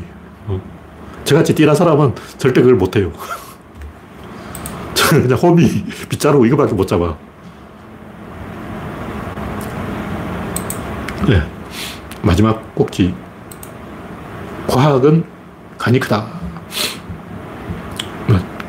[1.25, 3.13] 저같이 띠란 사람은 절대 그걸 못해요.
[5.13, 7.17] 저는 그냥 홈이 빗자루 이거밖에 못 잡아.
[11.29, 11.43] 네.
[12.23, 13.15] 마지막 꼭지.
[14.67, 15.25] 과학은
[15.77, 16.41] 간이 크다.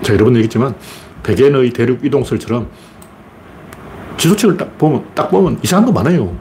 [0.02, 0.76] 제가 여러 번 얘기했지만,
[1.24, 2.68] 백엔의 대륙 이동설처럼
[4.18, 6.36] 지도책을 딱 보면, 딱 보면 이상한 거 많아요.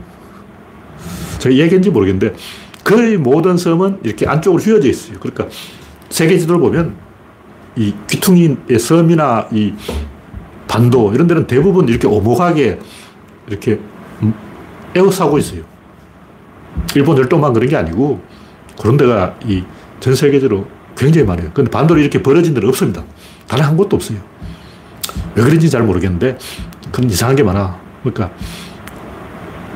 [1.39, 2.35] 제가 얘기했는지 모르겠는데,
[2.83, 5.21] 거의 모든 섬은 이렇게 안쪽으로 휘어져 있어요.
[5.21, 5.47] 그러니까
[6.09, 6.97] 세계 지도를 보면
[7.77, 9.73] 이 귀퉁이의 섬이나 이
[10.69, 12.79] 반도 이런 데는 대부분 이렇게 오목하게
[13.49, 13.81] 이렇게
[14.95, 15.63] 에워싸고 있어요.
[16.95, 18.21] 일본 열도만 그런 게 아니고
[18.81, 19.63] 그런 데가 이
[20.03, 20.67] 전 세계적으로
[20.97, 21.49] 굉장히 많아요.
[21.55, 23.05] 근데 반도로 이렇게 벌어진 데는 없습니다.
[23.47, 24.19] 단 한 곳도 없어요.
[25.37, 26.37] 왜 그런지 잘 모르겠는데
[26.91, 27.79] 그런 이상한 게 많아.
[28.03, 28.33] 그러니까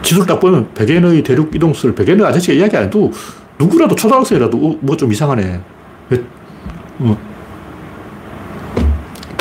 [0.02, 3.12] 지도를 딱 보면 백엔의 대륙 이동수를 백엔의 아저씨가 이야기 안 해도
[3.56, 5.60] 누구라도 초등학생이라도 어, 뭐좀 이상하네.
[6.10, 6.22] 왜,
[6.98, 7.16] 어,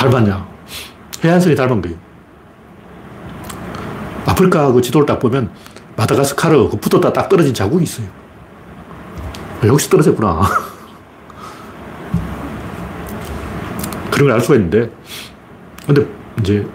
[0.09, 0.47] 닮았냐.
[1.23, 1.97] 해안선이 닮은 거예요.
[4.25, 5.49] 아프리카 그 지도를 딱 보면
[5.95, 8.07] 마다가스카르 그 붙었다 딱 떨어진 자국이 있어요.
[9.61, 10.41] 아, 여기서 떨어졌구나.
[14.11, 14.89] 그런 걸 알 수가 있는데,
[15.85, 16.05] 근데
[16.39, 16.65] 이제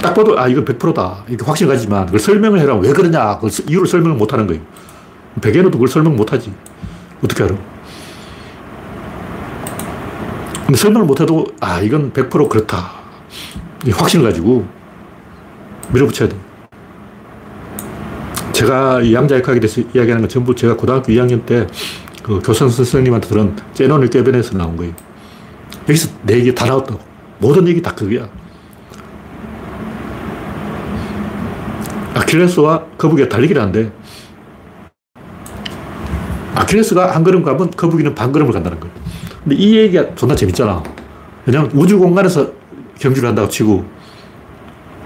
[0.00, 3.86] 딱 봐도 아 이건 100%다 이렇게 확신 가지만 그걸 설명을 해라 왜 그러냐 그걸 이유를
[3.86, 4.62] 설명을 못 하는 거예요.
[5.42, 6.52] 백에는 그걸 설명 못 하지.
[7.22, 7.54] 어떻게 알아?
[10.70, 12.92] 근데 설명을 못 해도 아 이건 100% 그렇다.
[13.90, 14.64] 확신을 가지고
[15.92, 16.36] 밀어붙여야 돼.
[18.52, 21.66] 제가 양자역학에 대해서 이야기하는 건 전부 제가 고등학교 2학년 때
[22.22, 24.92] 그 교선 선생님한테 들은 제논을 꿰변에서 나온 거예요.
[25.88, 27.00] 여기서 내 얘기 다 나왔다고.
[27.38, 28.28] 모든 얘기 다 그거야.
[32.14, 33.90] 아킬레스와 거북이가 달리기를 하는데
[36.54, 38.99] 아킬레스가 한 걸음 가면 거북이는 반 걸음을 간다는 거예요.
[39.42, 40.82] 근데 이 얘기가 존나 재밌잖아.
[41.46, 42.50] 왜냐면 우주 공간에서
[42.98, 43.84] 경주를 한다고 치고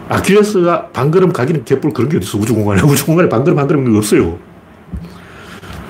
[0.09, 2.39] 아킬레스가 반걸음 가기는 개뿔 그런 게 어딨어.
[2.41, 2.83] 우주 공간에.
[2.85, 4.39] 우주 공간에 반걸음 한 걸음 없어요.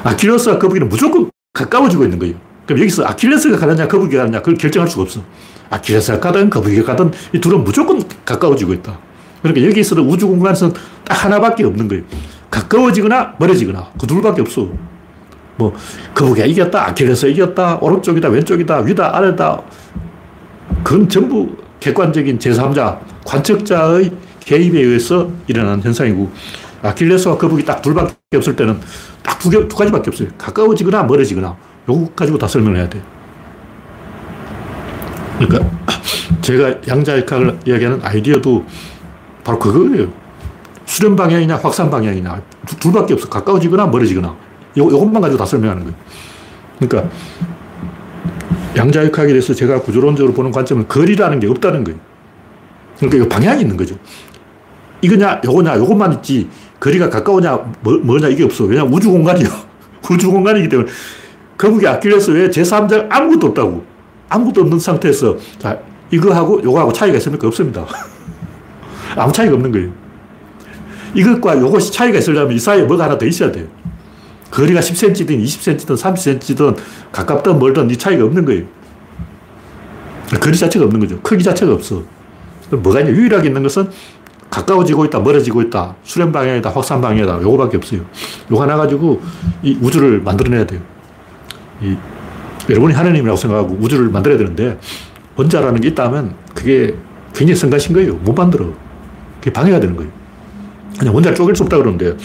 [0.05, 2.34] 아킬레스와 거북이는 무조건 가까워지고 있는 거예요.
[2.66, 5.20] 그럼 여기서 아킬레스가 가느냐 거북이가 가느냐 그걸 결정할 수가 없어.
[5.70, 8.99] 아킬레스가 가든 거북이가 가든 이 둘은 무조건 가까워지고 있다.
[9.42, 10.74] 그러니까 여기서는 우주 공간에서는
[11.05, 12.05] 딱 하나밖에 없는 거예요.
[12.51, 14.68] 가까워지거나 멀어지거나 그 둘밖에 없어.
[15.57, 15.74] 뭐
[16.14, 19.62] 거북이가 이겼다, 아킬레스 이겼다, 오른쪽이다, 왼쪽이다, 위다, 아래다.
[20.82, 26.30] 그건 전부 객관적인 제3자, 관측자의 개입에 의해서 일어난 현상이고
[26.82, 28.78] 아킬레스와 거북이 딱 둘밖에 없을 때는
[29.22, 30.28] 딱 두, 두 가지밖에 없어요.
[30.36, 31.57] 가까워지거나 멀어지거나.
[31.88, 33.02] 요거 가지고 다 설명을 해야 돼.
[35.38, 35.70] 그러니까
[36.42, 38.64] 제가 양자역학을 이야기하는 아이디어도
[39.42, 40.12] 바로 그거예요.
[40.84, 42.42] 수렴 방향이냐 확산 방향이냐
[42.80, 43.28] 둘밖에 없어.
[43.28, 44.36] 가까워지거나 멀어지거나.
[44.79, 45.97] 요, 요것만 가지고 다 설명하는 거예요.
[46.79, 47.11] 그러니까
[48.77, 51.99] 양자역학에 대해서 제가 구조론적으로 보는 관점은 거리라는 게 없다는 거예요.
[52.99, 53.97] 그러니까 이 방향이 있는 거죠.
[55.01, 56.49] 이거냐, 요거냐, 요것만 있지,
[56.81, 58.64] 거리가 가까우냐, 뭐, 뭐냐, 이게 없어.
[58.64, 59.49] 왜냐 우주 공간이요.
[60.11, 60.89] 우주 공간이기 때문에.
[61.57, 63.85] 거북이 아킬레스 외에 제3자 아무것도 없다고.
[64.29, 65.79] 아무것도 없는 상태에서, 자,
[66.11, 67.47] 이거하고 요거하고 차이가 있습니까?
[67.47, 67.87] 없습니다.
[69.16, 69.91] 아무 차이가 없는 거예요.
[71.14, 73.66] 이것과 요것이 차이가 있으려면 이 사이에 뭐가 하나 더 있어야 돼요.
[74.55, 76.76] 거리가 10cm든 20cm든 30cm든
[77.11, 78.64] 가깝든 멀든 이 차이가 없는 거예요.
[80.40, 81.20] 거리 자체가 없는 거죠.
[81.22, 82.02] 크기 자체가 없어.
[82.70, 83.11] 뭐가 있냐?
[83.12, 83.90] 유일하게 있는 것은
[84.50, 88.02] 가까워지고 있다, 멀어지고 있다, 수렴 방향이다, 확산 방향이다, 요거밖에 없어요.
[88.50, 89.20] 요거 하나 가지고
[89.64, 90.80] 이 우주를 만들어내야 돼요.
[91.82, 91.96] 이,
[92.70, 94.78] 여러분이 하나님이라고 생각하고 우주를 만들어야 되는데,
[95.34, 96.94] 원자라는 게 있다면 그게
[97.34, 98.14] 굉장히 성가신 거예요.
[98.14, 98.72] 못 만들어.
[99.40, 100.11] 그게 방해가 되는 거예요.
[100.96, 102.16] 그냥 원자를 쪼갤 수 없다 그러는데,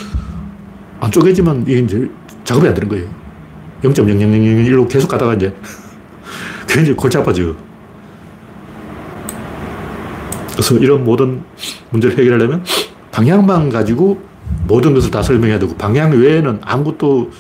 [1.00, 2.10] 안 쪼개지면 이게 이제
[2.43, 3.08] 작업이 안 되는 거예요.
[3.84, 5.56] 0.0001로 계속 가다가 이제
[6.68, 7.56] 굉장히 골치 아파져요.
[10.52, 11.41] 그래서 이런 모든
[11.91, 12.66] 문제를 해결하려면
[13.12, 14.22] 방향만 가지고
[14.68, 17.32] 모든 것을 다 설명해야 되고 방향 외에는 아무것도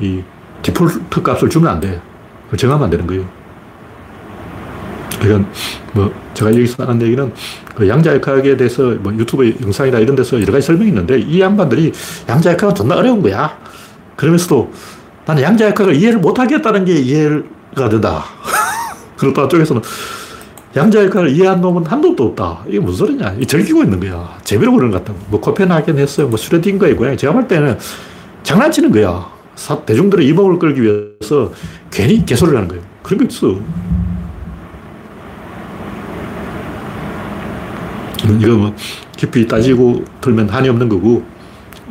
[0.00, 0.22] 이
[0.62, 2.00] 디폴트 값을 주면 안 돼.
[2.56, 3.39] 정하면 안 되는 거예요.
[5.22, 5.46] 이건
[5.92, 7.32] 뭐 제가 여기서 하는 얘기는
[7.74, 11.92] 그 양자역학에 대해서 뭐 유튜브 영상이나 이런 데서 여러 가지 설명이 있는데 이 양반들이
[12.28, 13.58] 양자역학은 존나 어려운 거야.
[14.16, 14.70] 그러면서도
[15.26, 18.24] 나는 양자역학을 이해를 못 하겠다는 게 이해가 된다.
[19.16, 19.82] 그리고 또 한쪽에서는
[20.76, 22.64] 양자역학을 이해한 놈은 한 놈도 없다.
[22.68, 23.34] 이게 무슨 소리냐.
[23.40, 24.38] 이 즐기고 있는 거야.
[24.44, 25.18] 재미로 그런 것 같다.
[25.28, 26.28] 뭐 코펜하겐 했어요.
[26.28, 27.16] 뭐 슈레딩거의 고향.
[27.16, 27.76] 제가 볼 때는
[28.44, 29.28] 장난치는 거야.
[29.84, 31.52] 대중들의 이목을 끌기 위해서
[31.90, 32.82] 괜히 개소리를 하는 거예요.
[33.02, 33.58] 그런 게 있어.
[38.24, 38.74] 이거 뭐
[39.16, 41.22] 깊이 따지고 들면 한이 없는 거고,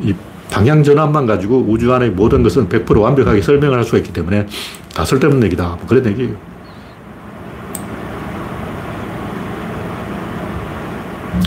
[0.00, 0.14] 이
[0.50, 4.46] 방향 전환만 가지고 우주 안의 모든 것은 100% 완벽하게 설명을 할 수가 있기 때문에
[4.94, 5.64] 다 쓸데없는 얘기다.
[5.64, 6.36] 뭐 그런 얘기예요.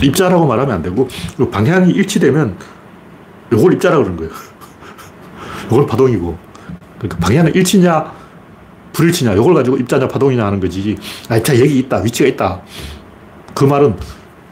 [0.02, 1.08] 입자라고 말하면 안 되고,
[1.50, 2.56] 방향이 일치되면
[3.52, 4.32] 이걸 입자라고 그러는 거예요.
[5.66, 6.36] 이걸 파동이고.
[6.98, 8.12] 그러니까 방향은 일치냐,
[8.92, 10.96] 불일치냐, 이걸 가지고 입자냐, 파동이냐 하는 거지.
[11.28, 12.62] 아, 자, 여기 있다, 위치가 있다.
[13.54, 13.96] 그 말은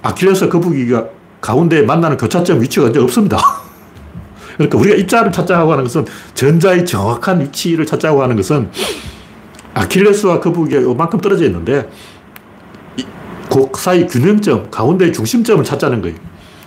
[0.03, 1.07] 아킬레스 거북이가
[1.41, 3.39] 가운데 만나는 교차점 위치가 이제 없습니다.
[4.57, 8.69] 그러니까 우리가 입자를 찾자고 하는 것은 전자의 정확한 위치를 찾자고 하는 것은
[9.75, 11.89] 아킬레스와 거북이가 요만큼 떨어져 있는데
[13.51, 16.17] 그 사이 균형점, 가운데 중심점을 찾자는 거예요.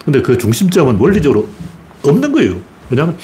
[0.03, 1.47] 근데 그 중심점은 원리적으로
[2.03, 2.57] 없는 거예요.
[2.89, 3.17] 왜냐하면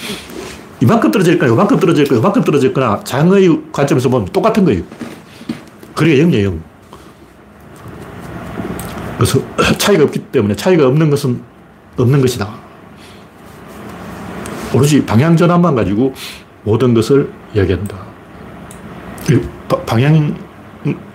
[0.81, 4.83] 이만큼 떨어질 거나 요만큼 떨어질 거나 요만큼 떨어질 거나 장의 관점에서 보면 똑같은 거예요.
[5.93, 6.70] 그게 0이에요, 0.
[9.21, 9.39] 그래서
[9.77, 11.43] 차이가 없기 때문에 차이가 없는 것은
[11.95, 12.51] 없는 것이다.
[14.73, 16.11] 오로지 방향 전환만 가지고
[16.63, 17.95] 모든 것을 이야기한다.
[19.85, 20.35] 방향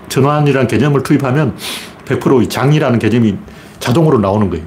[0.09, 1.57] 전환이라는 개념을 투입하면
[2.05, 3.37] 100% 장이라는 개념이
[3.81, 4.65] 자동으로 나오는 거예요.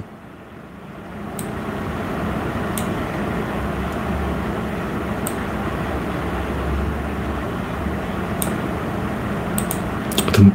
[10.28, 10.52] 어떤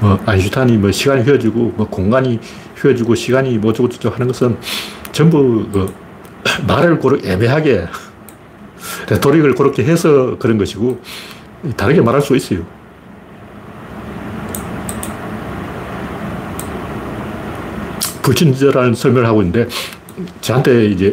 [0.00, 2.40] 뭐 아인슈타인이 뭐 시간이 휘어지고 뭐 공간이
[2.76, 4.56] 휘어지고 시간이 뭐 어쩌고 저쩌고 하는 것은
[5.12, 5.92] 전부 그
[6.66, 7.86] 말을 고르 애매하게
[9.10, 11.00] 레토릭을 그렇게 해서 그런 것이고
[11.76, 12.64] 다르게 말할 수 있어요.
[18.22, 19.68] 불친절한 설명을 하고 있는데
[20.40, 21.12] 저한테 이제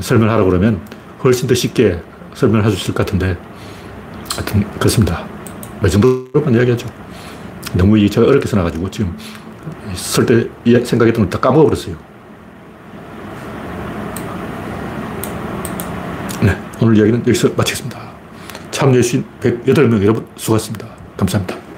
[0.00, 0.80] 설명하라고 그러면
[1.22, 2.00] 훨씬 더 쉽게
[2.34, 3.36] 설명을 할 수 있을 것 같은데
[4.34, 5.26] 하여튼 그렇습니다.
[5.84, 6.88] 이 정도로만 이야기하죠.
[7.74, 9.16] 너무 이 제가 어렵게 써놔가지고 지금
[9.94, 10.48] 쓸 때
[10.84, 11.96] 생각했던 걸 다 까먹어버렸어요.
[16.42, 17.98] 네, 오늘 이야기는 여기서 마치겠습니다.
[18.70, 20.86] 참여해주신 108명 여러분 수고하셨습니다.
[21.16, 21.69] 감사합니다.